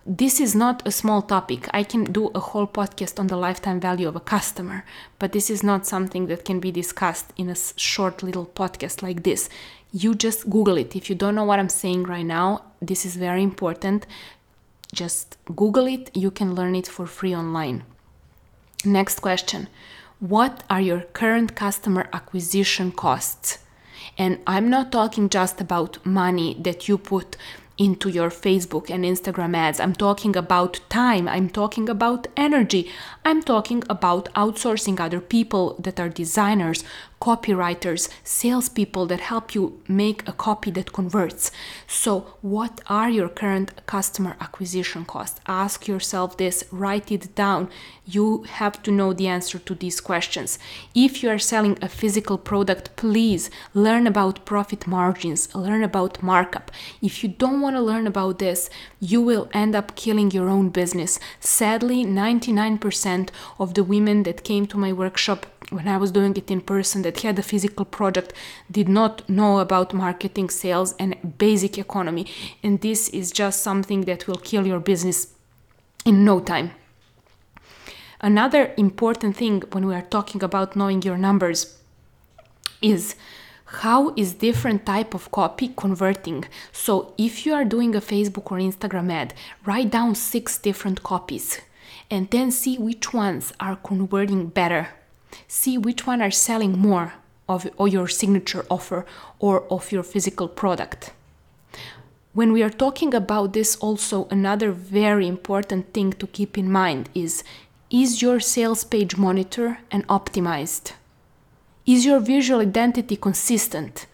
This 0.05 0.40
is 0.40 0.57
not 0.57 0.87
a 0.87 0.92
small 0.92 1.23
topic. 1.23 1.69
I 1.73 1.85
can 1.85 2.05
do 2.05 2.29
a 2.29 2.40
whole 2.40 2.66
podcast 2.66 3.21
on 3.21 3.29
the 3.29 3.37
lifetime 3.37 3.81
value 3.81 4.07
of 4.09 4.16
a 4.16 4.21
customer, 4.21 4.85
but 5.21 5.33
this 5.33 5.49
is 5.49 5.62
not 5.62 5.87
something 5.87 6.27
that 6.27 6.45
can 6.45 6.59
be 6.59 6.73
discussed 6.73 7.33
in 7.37 7.49
a 7.49 7.57
short 7.77 8.23
little 8.25 8.47
podcast 8.47 9.03
like 9.03 9.23
this 9.23 9.49
you 9.96 10.14
just 10.14 10.50
Google 10.50 10.76
it. 10.76 10.94
If 10.94 11.09
you 11.09 11.16
don't 11.16 11.35
know 11.35 11.44
what 11.44 11.59
I'm 11.59 11.70
saying 11.70 12.02
right 12.02 12.26
now, 12.26 12.62
this 12.82 13.06
is 13.06 13.16
very 13.16 13.42
important. 13.42 14.06
Just 14.92 15.38
Google 15.56 15.87
it, 15.87 16.14
you 16.14 16.30
can 16.30 16.54
learn 16.54 16.74
it 16.74 16.87
for 16.87 17.06
free 17.06 17.35
online. 17.35 17.82
Next 18.85 19.20
question 19.20 19.68
What 20.20 20.64
are 20.68 20.82
your 20.82 21.00
current 21.20 21.56
customer 21.56 22.09
acquisition 22.12 22.92
costs? 22.92 23.59
And 24.18 24.38
I'm 24.46 24.68
not 24.68 24.92
talking 24.92 25.30
just 25.30 25.61
about 25.61 26.04
money 26.04 26.56
that 26.61 26.88
you 26.88 26.98
put 26.98 27.37
into 27.78 28.09
your 28.09 28.30
Facebook 28.30 28.90
and 28.90 29.04
Instagram 29.04 29.54
ads. 29.56 29.80
I'm 29.80 29.94
talking 29.94 30.37
about 30.37 30.80
time. 30.88 31.28
I'm 31.28 31.50
talking 31.50 31.88
about 31.88 32.26
energy. 32.37 32.90
I'm 33.24 33.42
talking 33.42 33.82
about 33.90 34.32
outsourcing 34.35 34.98
other 35.00 35.20
people 35.20 35.76
that 35.78 36.00
are 36.00 36.09
designers, 36.09 36.85
copywriters, 37.20 38.09
salespeople 38.24 39.07
that 39.07 39.20
help 39.20 39.55
you 39.55 39.81
make 39.88 40.26
a 40.29 40.33
copy 40.33 40.70
that 40.70 40.92
converts. 40.92 41.50
So, 41.87 42.35
what 42.42 42.81
are 42.88 43.09
your 43.11 43.29
current 43.29 43.87
customer 43.87 44.37
acquisition 44.40 45.05
costs? 45.05 45.40
Ask 45.46 45.88
yourself 45.88 46.37
this, 46.37 46.64
write 46.70 47.11
it 47.11 47.35
down. 47.35 47.68
You 48.05 48.44
have 48.44 48.83
to 48.85 48.92
know 48.92 49.12
the 49.12 49.26
answer 49.26 49.59
to 49.59 49.74
these 49.74 50.00
questions. 50.00 50.59
If 50.94 51.22
you 51.22 51.31
are 51.31 51.38
selling 51.38 51.79
a 51.83 51.88
physical 51.88 52.38
product, 52.38 52.94
please 52.96 53.50
learn 53.74 54.07
about 54.07 54.44
profit 54.44 54.87
margins, 54.87 55.52
learn 55.55 55.83
about 55.83 56.22
markup. 56.22 56.70
If 57.02 57.22
you 57.22 57.29
don't 57.29 57.61
want 57.61 57.76
to 57.76 57.83
learn 57.83 58.07
about 58.07 58.38
this, 58.38 58.70
you 59.00 59.20
will 59.20 59.48
end 59.52 59.74
up 59.74 59.96
killing 59.96 60.31
your 60.31 60.48
own 60.48 60.68
business. 60.68 61.18
Sadly, 61.40 62.05
99% 62.05 63.31
of 63.59 63.74
the 63.74 63.85
women 63.85 64.22
that 64.24 64.44
came 64.44 64.66
to 64.66 64.79
my 64.79 64.92
workshop 64.92 65.46
when 65.70 65.88
I 65.88 65.96
was 65.96 66.12
doing 66.12 66.37
it 66.37 66.50
in 66.50 66.61
person 66.61 67.02
that 67.02 67.20
had 67.20 67.38
a 67.38 67.42
physical 67.42 67.85
project 67.85 68.33
did 68.70 68.88
not 68.88 69.29
know 69.29 69.59
about 69.59 69.92
marketing, 69.92 70.50
sales, 70.50 70.94
and 70.98 71.38
basic 71.38 71.79
economy. 71.79 72.26
And 72.62 72.81
this 72.81 73.09
is 73.09 73.33
just 73.33 73.62
something 73.62 74.02
that 74.02 74.26
will 74.26 74.37
kill 74.37 74.66
your 74.66 74.81
business 74.81 75.29
in 76.05 76.24
no 76.24 76.40
time. 76.40 76.70
Another 78.20 78.72
important 78.76 79.37
thing 79.37 79.62
when 79.72 79.87
we 79.87 79.94
are 79.94 80.02
talking 80.02 80.42
about 80.42 80.76
knowing 80.76 81.02
your 81.02 81.18
numbers 81.18 81.79
is 82.81 83.14
how 83.81 84.14
is 84.16 84.35
different 84.35 84.87
type 84.87 85.12
of 85.12 85.31
copy 85.33 85.72
converting 85.76 86.44
so 86.70 87.12
if 87.18 87.44
you 87.44 87.52
are 87.52 87.64
doing 87.64 87.96
a 87.96 88.00
facebook 88.00 88.52
or 88.52 88.59
instagram 88.59 89.12
ad 89.12 89.35
write 89.64 89.90
down 89.90 90.14
six 90.14 90.57
different 90.57 91.02
copies 91.02 91.61
and 92.09 92.31
then 92.31 92.50
see 92.50 92.79
which 92.79 93.12
ones 93.12 93.52
are 93.59 93.74
converting 93.76 94.46
better 94.46 94.88
see 95.49 95.79
which 95.79 96.07
one 96.07 96.22
are 96.22 96.31
selling 96.31 96.79
more 96.79 97.14
of, 97.49 97.68
of 97.79 97.88
your 97.88 98.09
signature 98.09 98.64
offer 98.70 99.07
or 99.38 99.62
of 99.72 99.92
your 99.92 100.03
physical 100.03 100.49
product 100.49 101.12
when 102.33 102.53
we 102.53 102.62
are 102.62 102.70
talking 102.70 103.14
about 103.14 103.55
this 103.55 103.77
also 103.77 104.29
another 104.31 104.70
very 104.70 105.27
important 105.27 105.94
thing 105.94 106.12
to 106.12 106.27
keep 106.27 106.59
in 106.59 106.70
mind 106.70 107.09
is 107.14 107.42
is 107.88 108.20
your 108.20 108.40
sales 108.40 108.85
page 108.85 109.16
monitor 109.16 109.79
and 109.90 110.07
optimized 110.09 110.92
is 111.87 112.05
your 112.05 112.18
visual 112.18 112.61
identity 112.61 113.14
consistent? 113.16 114.07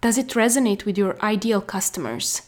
Does 0.00 0.16
it 0.16 0.28
resonate 0.28 0.84
with 0.84 0.96
your 0.96 1.20
ideal 1.20 1.60
customers? 1.60 2.42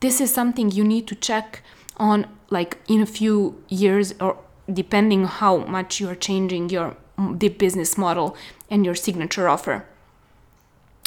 This 0.00 0.22
is 0.22 0.32
something 0.32 0.70
you 0.70 0.84
need 0.84 1.06
to 1.08 1.14
check 1.14 1.62
on 1.98 2.26
like 2.48 2.78
in 2.88 3.02
a 3.02 3.06
few 3.06 3.62
years 3.68 4.14
or 4.18 4.38
depending 4.72 5.24
how 5.26 5.58
much 5.58 6.00
you 6.00 6.08
are 6.08 6.14
changing 6.14 6.70
your 6.70 6.96
the 7.38 7.48
business 7.48 7.98
model 7.98 8.36
and 8.70 8.84
your 8.84 8.94
signature 8.94 9.48
offer. 9.48 9.84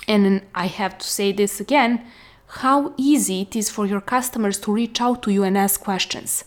And 0.07 0.41
I 0.53 0.67
have 0.67 0.97
to 0.97 1.07
say 1.07 1.31
this 1.31 1.59
again, 1.59 2.05
how 2.61 2.93
easy 2.97 3.41
it 3.41 3.55
is 3.55 3.69
for 3.69 3.85
your 3.85 4.01
customers 4.01 4.59
to 4.59 4.71
reach 4.71 5.01
out 5.01 5.23
to 5.23 5.31
you 5.31 5.43
and 5.43 5.57
ask 5.57 5.81
questions. 5.81 6.43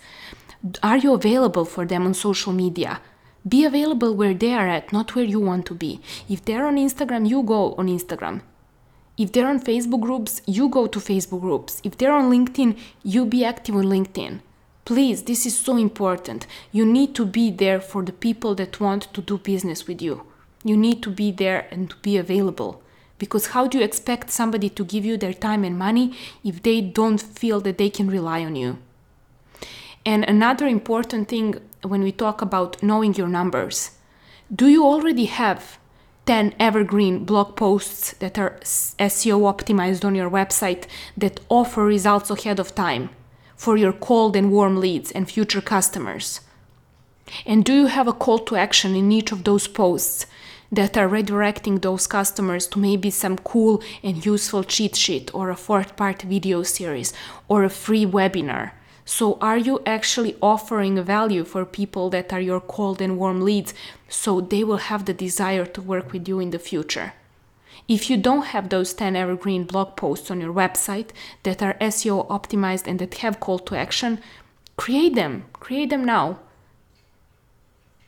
Are 0.83 0.97
you 0.97 1.15
available 1.15 1.65
for 1.65 1.85
them 1.85 2.07
on 2.07 2.15
social 2.15 2.53
media? 2.53 3.01
Be 3.47 3.65
available 3.65 4.15
where 4.15 4.35
they 4.35 4.53
are 4.55 4.69
at, 4.69 4.93
not 4.93 5.15
where 5.15 5.25
you 5.25 5.41
want 5.41 5.67
to 5.67 5.75
be. 5.75 6.01
If 6.29 6.45
they're 6.45 6.67
on 6.67 6.77
Instagram, 6.77 7.29
you 7.29 7.43
go 7.43 7.75
on 7.75 7.87
Instagram. 7.89 8.43
If 9.17 9.33
they're 9.33 9.49
on 9.49 9.61
Facebook 9.61 10.03
groups, 10.03 10.43
you 10.47 10.69
go 10.69 10.87
to 10.87 10.99
Facebook 10.99 11.41
groups. 11.41 11.81
If 11.83 11.97
they're 11.97 12.13
on 12.13 12.31
LinkedIn, 12.31 12.77
you 13.03 13.25
be 13.25 13.45
active 13.45 13.77
on 13.77 13.85
LinkedIn. 13.85 14.41
Please, 14.87 15.25
this 15.25 15.45
is 15.45 15.59
so 15.59 15.77
important. 15.77 16.47
You 16.73 16.87
need 16.87 17.15
to 17.17 17.27
be 17.27 17.51
there 17.51 17.81
for 17.81 18.03
the 18.03 18.13
people 18.13 18.55
that 18.55 18.81
want 18.81 19.13
to 19.13 19.21
do 19.21 19.37
business 19.37 19.87
with 19.87 20.01
you. 20.01 20.23
You 20.65 20.77
need 20.77 21.03
to 21.03 21.11
be 21.11 21.31
there 21.31 21.67
and 21.71 21.91
to 21.91 21.97
be 21.97 22.17
available. 22.17 22.83
Because 23.19 23.49
how 23.49 23.67
do 23.67 23.79
you 23.79 23.85
expect 23.85 24.31
somebody 24.31 24.71
to 24.71 24.85
give 24.85 25.05
you 25.05 25.19
their 25.19 25.35
time 25.35 25.65
and 25.65 25.79
money 25.79 26.17
if 26.43 26.63
they 26.63 26.81
don't 26.81 27.21
feel 27.21 27.61
that 27.61 27.77
they 27.77 27.91
can 27.91 28.09
rely 28.09 28.43
on 28.45 28.57
you? 28.57 28.79
And 30.07 30.25
another 30.25 30.67
important 30.67 31.29
thing 31.29 31.61
when 31.83 32.03
we 32.03 32.13
talk 32.13 32.41
about 32.41 32.83
knowing 32.83 33.15
your 33.15 33.29
numbers 33.29 33.91
do 34.55 34.69
you 34.69 34.85
already 34.85 35.25
have 35.25 35.79
10 36.27 36.55
evergreen 36.61 37.25
blog 37.25 37.57
posts 37.57 38.13
that 38.19 38.39
are 38.39 38.59
SEO 38.61 39.41
optimized 39.53 40.05
on 40.05 40.15
your 40.15 40.31
website 40.31 40.85
that 41.17 41.41
offer 41.49 41.85
results 41.85 42.31
ahead 42.31 42.61
of 42.61 42.75
time 42.75 43.11
for 43.57 43.77
your 43.77 43.93
cold 43.93 44.37
and 44.37 44.53
warm 44.53 44.77
leads 44.77 45.11
and 45.11 45.31
future 45.31 45.61
customers? 45.61 46.41
And 47.45 47.65
do 47.65 47.75
you 47.75 47.87
have 47.87 48.07
a 48.07 48.13
call 48.13 48.39
to 48.41 48.57
action 48.57 48.95
in 48.95 49.11
each 49.11 49.33
of 49.33 49.45
those 49.45 49.67
posts 49.67 50.27
that 50.71 50.97
are 50.97 51.09
redirecting 51.09 51.83
those 51.83 52.07
customers 52.07 52.67
to 52.69 52.79
maybe 52.79 53.11
some 53.11 53.39
cool 53.39 53.83
and 54.03 54.25
useful 54.25 54.65
cheat 54.65 54.97
sheet 54.97 55.35
or 55.35 55.51
a 55.51 55.57
fourth 55.57 55.97
part 55.97 56.23
video 56.23 56.63
series 56.63 57.13
or 57.49 57.65
a 57.65 57.71
free 57.71 58.07
webinar? 58.07 58.73
So, 59.09 59.39
are 59.41 59.57
you 59.57 59.81
actually 59.87 60.35
offering 60.43 61.01
value 61.01 61.45
for 61.45 61.65
people 61.65 62.11
that 62.11 62.33
are 62.33 62.41
your 62.41 62.61
cold 62.61 63.01
and 63.01 63.17
warm 63.17 63.41
leads 63.41 63.73
so 64.09 64.41
they 64.41 64.65
will 64.65 64.79
have 64.79 65.05
the 65.05 65.15
desire 65.15 65.65
to 65.65 65.81
work 65.81 66.13
with 66.13 66.27
you 66.27 66.41
in 66.41 66.51
the 66.51 66.59
future? 66.59 67.13
If 67.89 68.11
you 68.11 68.17
don't 68.17 68.47
have 68.47 68.69
those 68.69 68.95
10 68.95 69.15
evergreen 69.15 69.65
blog 69.65 69.97
posts 69.97 70.31
on 70.31 70.41
your 70.41 70.53
website 70.53 71.11
that 71.45 71.63
are 71.63 71.75
SEO 71.75 72.27
optimized 72.29 72.87
and 72.87 72.99
that 72.99 73.15
have 73.19 73.39
call 73.39 73.61
to 73.61 73.77
action, 73.77 74.21
create 74.77 75.15
them. 75.15 75.45
Create 75.53 75.91
them 75.91 76.05
now. 76.05 76.41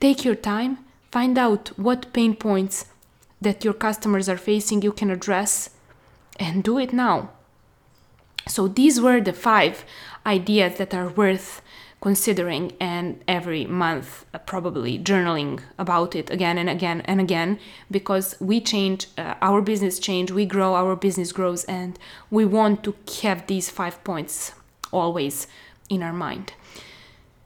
Take 0.01 0.25
your 0.25 0.35
time, 0.35 0.79
find 1.11 1.37
out 1.37 1.69
what 1.77 2.13
pain 2.13 2.35
points 2.35 2.85
that 3.41 3.63
your 3.63 3.73
customers 3.73 4.27
are 4.27 4.37
facing 4.37 4.81
you 4.81 4.91
can 4.91 5.09
address, 5.09 5.69
and 6.37 6.63
do 6.63 6.77
it 6.77 6.93
now. 6.93 7.31
So, 8.47 8.67
these 8.67 8.99
were 8.99 9.21
the 9.21 9.33
five 9.33 9.85
ideas 10.25 10.77
that 10.77 10.93
are 10.93 11.09
worth 11.09 11.61
considering 12.01 12.71
and 12.79 13.21
every 13.27 13.65
month 13.65 14.25
uh, 14.33 14.37
probably 14.39 14.97
journaling 14.97 15.61
about 15.77 16.15
it 16.15 16.29
again 16.29 16.57
and 16.57 16.69
again 16.69 17.01
and 17.01 17.19
again 17.19 17.59
because 17.91 18.35
we 18.39 18.61
change 18.61 19.07
uh, 19.17 19.35
our 19.41 19.61
business 19.61 19.99
change 19.99 20.31
we 20.31 20.45
grow 20.45 20.75
our 20.75 20.95
business 20.95 21.31
grows 21.31 21.65
and 21.65 21.99
we 22.31 22.45
want 22.45 22.83
to 22.83 22.95
have 23.21 23.45
these 23.47 23.69
five 23.69 24.01
points 24.03 24.53
always 24.91 25.47
in 25.89 26.01
our 26.01 26.13
mind. 26.13 26.53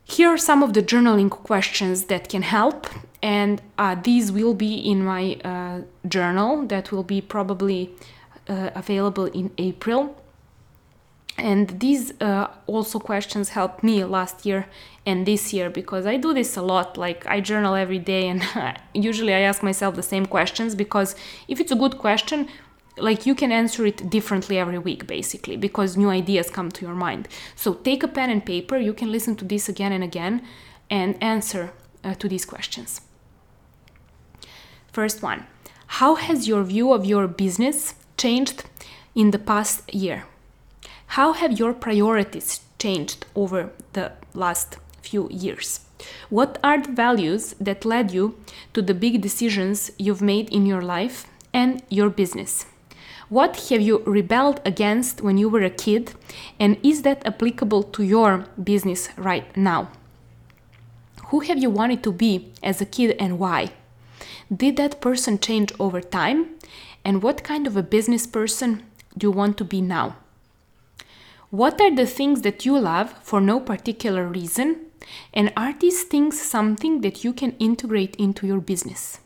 Here 0.06 0.30
are 0.30 0.38
some 0.38 0.62
of 0.62 0.74
the 0.74 0.84
journaling 0.84 1.30
questions 1.30 2.06
that 2.06 2.30
can 2.30 2.44
help 2.44 2.88
and 3.22 3.62
uh, 3.78 3.96
these 3.96 4.32
will 4.32 4.54
be 4.54 4.76
in 4.76 5.04
my 5.04 5.40
uh, 5.44 5.82
journal 6.08 6.68
that 6.68 6.92
will 6.92 7.04
be 7.04 7.22
probably 7.22 7.92
uh, 8.50 8.70
available 8.76 9.26
in 9.28 9.50
april 9.58 10.22
and 11.38 11.80
these 11.80 12.14
uh, 12.22 12.48
also 12.68 13.00
questions 13.00 13.50
helped 13.50 13.84
me 13.84 14.04
last 14.04 14.46
year 14.46 14.68
and 15.06 15.26
this 15.26 15.52
year 15.52 15.70
because 15.70 16.06
i 16.06 16.16
do 16.16 16.34
this 16.34 16.56
a 16.56 16.62
lot 16.62 16.96
like 16.98 17.26
i 17.26 17.40
journal 17.40 17.74
every 17.76 18.00
day 18.00 18.28
and 18.28 18.44
usually 18.94 19.34
i 19.34 19.40
ask 19.40 19.64
myself 19.64 19.96
the 19.96 20.04
same 20.04 20.26
questions 20.26 20.76
because 20.76 21.16
if 21.48 21.60
it's 21.60 21.72
a 21.72 21.76
good 21.76 21.98
question 21.98 22.48
like 22.98 23.26
you 23.26 23.36
can 23.36 23.52
answer 23.52 23.86
it 23.86 24.10
differently 24.10 24.58
every 24.58 24.78
week 24.78 25.08
basically 25.08 25.58
because 25.58 25.98
new 25.98 26.10
ideas 26.10 26.50
come 26.50 26.70
to 26.70 26.86
your 26.86 26.96
mind. 26.96 27.28
So 27.56 27.74
take 27.74 28.04
a 28.04 28.08
pen 28.08 28.30
and 28.30 28.46
paper 28.46 28.78
you 28.78 28.94
can 28.94 29.12
listen 29.12 29.36
to 29.38 29.46
this 29.46 29.68
again 29.68 29.92
and 29.92 30.04
again 30.04 30.44
and 30.90 31.22
answer 31.22 31.72
uh, 32.04 32.14
to 32.16 32.28
these 32.28 32.46
questions. 32.46 33.02
First 34.92 35.24
one 35.24 35.48
how 35.88 36.16
has 36.16 36.48
your 36.48 36.64
view 36.64 36.94
of 36.94 37.06
your 37.06 37.28
business 37.28 37.96
changed 38.18 38.64
in 39.16 39.32
the 39.32 39.40
past 39.40 39.94
year 39.94 40.26
how 41.14 41.32
have 41.34 41.60
your 41.60 41.74
priorities 41.76 42.62
changed 42.80 43.24
over 43.36 43.70
the 43.94 44.12
last 44.34 44.78
few 45.04 45.30
years? 45.30 45.82
What 46.32 46.58
are 46.64 46.82
the 46.82 46.92
values 46.92 47.54
that 47.60 47.86
led 47.86 48.10
you 48.10 48.36
to 48.74 48.82
the 48.82 48.96
big 48.96 49.22
decisions 49.22 49.92
you've 50.00 50.24
made 50.24 50.50
in 50.52 50.66
your 50.66 50.82
life 50.82 51.28
and 51.54 51.84
your 51.90 52.10
business? 52.10 52.66
What 53.30 53.70
have 53.70 53.80
you 53.80 54.00
rebelled 54.08 54.60
against 54.66 55.22
when 55.22 55.38
you 55.38 55.50
were 55.50 55.62
a 55.62 55.70
kid, 55.70 56.14
and 56.60 56.78
is 56.82 57.04
that 57.04 57.28
applicable 57.28 57.84
to 57.84 58.02
your 58.02 58.46
business 58.64 59.10
right 59.16 59.56
now? 59.56 59.90
Who 61.28 61.42
have 61.42 61.60
you 61.60 61.70
wanted 61.70 62.02
to 62.06 62.12
be 62.12 62.52
as 62.64 62.82
a 62.82 62.88
kid 62.88 63.16
and 63.20 63.38
why? 63.38 63.70
Did 64.52 64.78
that 64.78 65.00
person 65.00 65.38
change 65.38 65.74
over 65.80 66.02
time? 66.02 66.56
And 67.06 67.22
what 67.22 67.44
kind 67.44 67.68
of 67.68 67.78
a 67.78 67.84
business 67.84 68.26
person 68.26 68.82
do 69.16 69.28
you 69.28 69.32
want 69.32 69.58
to 69.58 69.64
be 69.64 69.80
now? 69.80 70.16
What 71.54 71.80
are 71.80 71.94
the 71.94 72.08
things 72.08 72.42
that 72.42 72.66
you 72.66 72.80
love 72.80 73.14
for 73.22 73.40
no 73.40 73.60
particular 73.60 74.26
reason? 74.26 74.88
And 75.36 75.54
are 75.56 75.76
these 75.80 76.02
things 76.02 76.42
something 76.42 77.02
that 77.02 77.24
you 77.24 77.32
can 77.32 77.52
integrate 77.60 78.16
into 78.16 78.48
your 78.48 78.60
business? 78.60 79.20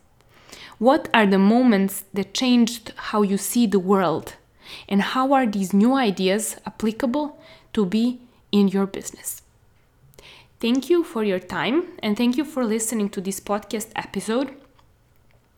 What 0.77 1.07
are 1.13 1.25
the 1.25 1.39
moments 1.39 2.03
that 2.13 2.33
changed 2.33 2.91
how 2.97 3.21
you 3.21 3.37
see 3.37 3.65
the 3.65 3.79
world? 3.79 4.33
And 4.89 5.03
how 5.03 5.31
are 5.31 5.45
these 5.45 5.71
new 5.71 5.93
ideas 5.93 6.57
applicable 6.65 7.39
to 7.71 7.85
be 7.85 8.19
in 8.51 8.67
your 8.67 8.87
business? 8.87 9.41
Thank 10.59 10.89
you 10.89 11.05
for 11.05 11.23
your 11.23 11.39
time 11.39 11.93
and 12.03 12.17
thank 12.17 12.35
you 12.35 12.43
for 12.43 12.65
listening 12.65 13.07
to 13.11 13.21
this 13.21 13.39
podcast 13.39 13.87
episode. 13.95 14.53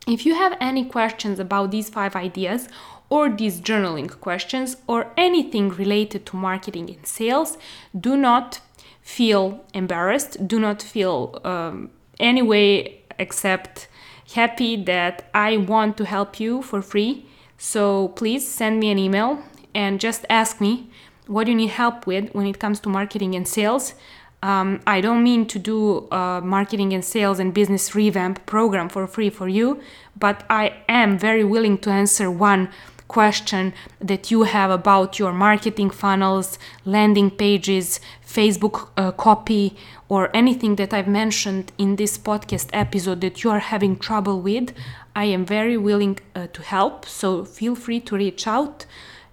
If 0.07 0.23
you 0.23 0.35
have 0.35 0.55
any 0.61 0.85
questions 0.85 1.39
about 1.39 1.71
these 1.71 1.89
five 1.89 2.15
ideas 2.15 2.69
or 3.09 3.29
these 3.29 3.59
journaling 3.59 4.09
questions 4.19 4.77
or 4.87 5.11
anything 5.17 5.69
related 5.69 6.25
to 6.27 6.35
marketing 6.35 6.89
and 6.89 7.05
sales, 7.05 7.57
do 7.99 8.15
not 8.15 8.61
feel 9.01 9.65
embarrassed, 9.73 10.47
do 10.47 10.59
not 10.59 10.81
feel 10.81 11.41
um, 11.43 11.89
any 12.19 12.41
way 12.41 13.01
except 13.17 13.87
happy 14.33 14.75
that 14.83 15.29
I 15.33 15.57
want 15.57 15.97
to 15.97 16.05
help 16.05 16.39
you 16.39 16.61
for 16.61 16.81
free. 16.81 17.25
So 17.57 18.09
please 18.09 18.47
send 18.47 18.79
me 18.79 18.91
an 18.91 18.99
email 18.99 19.43
and 19.73 19.99
just 19.99 20.25
ask 20.29 20.61
me 20.61 20.89
what 21.27 21.47
you 21.47 21.55
need 21.55 21.69
help 21.69 22.07
with 22.07 22.29
when 22.33 22.45
it 22.45 22.59
comes 22.59 22.79
to 22.81 22.89
marketing 22.89 23.35
and 23.35 23.47
sales. 23.47 23.93
Um, 24.41 24.79
I 24.87 25.01
don't 25.01 25.21
mean 25.23 25.47
to 25.47 25.59
do 25.59 26.07
a 26.11 26.41
marketing 26.41 26.93
and 26.93 27.03
sales 27.03 27.39
and 27.39 27.53
business 27.53 27.93
revamp 27.93 28.45
program 28.45 28.87
for 28.87 29.05
free 29.05 29.29
for 29.29 29.49
you, 29.49 29.81
but 30.17 30.45
I 30.49 30.77
am 30.87 31.17
very 31.17 31.43
willing 31.43 31.77
to 31.79 31.89
answer 31.89 32.31
one 32.31 32.69
question 33.09 33.73
that 33.99 34.31
you 34.31 34.43
have 34.43 34.71
about 34.71 35.19
your 35.19 35.33
marketing 35.33 35.89
funnels, 35.89 36.57
landing 36.85 37.29
pages, 37.29 37.99
Facebook 38.25 38.77
uh, 38.95 39.11
copy, 39.11 39.75
or 40.07 40.29
anything 40.33 40.75
that 40.77 40.93
I've 40.93 41.07
mentioned 41.07 41.65
in 41.77 41.97
this 41.97 42.17
podcast 42.17 42.69
episode 42.71 43.19
that 43.21 43.43
you 43.43 43.49
are 43.49 43.59
having 43.73 43.97
trouble 43.97 44.39
with, 44.39 44.73
I 45.15 45.25
am 45.25 45.45
very 45.45 45.77
willing 45.77 46.19
uh, 46.35 46.47
to 46.53 46.61
help. 46.61 47.05
So 47.05 47.43
feel 47.43 47.75
free 47.75 47.99
to 48.07 48.15
reach 48.15 48.47
out. 48.47 48.85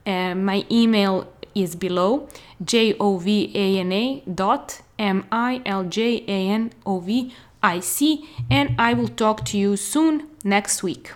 Uh, 0.05 0.35
my 0.35 0.65
email 0.71 1.15
is 1.55 1.75
below 1.75 2.29
jovana 2.63 4.03
dot 4.43 4.83
m-i-l-j-a-n-o-v-i-c 4.99 5.79
and 8.51 8.75
I 8.79 8.95
will 8.95 9.09
talk 9.09 9.45
to 9.47 9.59
you 9.59 9.77
soon 9.77 10.15
next 10.45 10.83
week. 10.83 11.05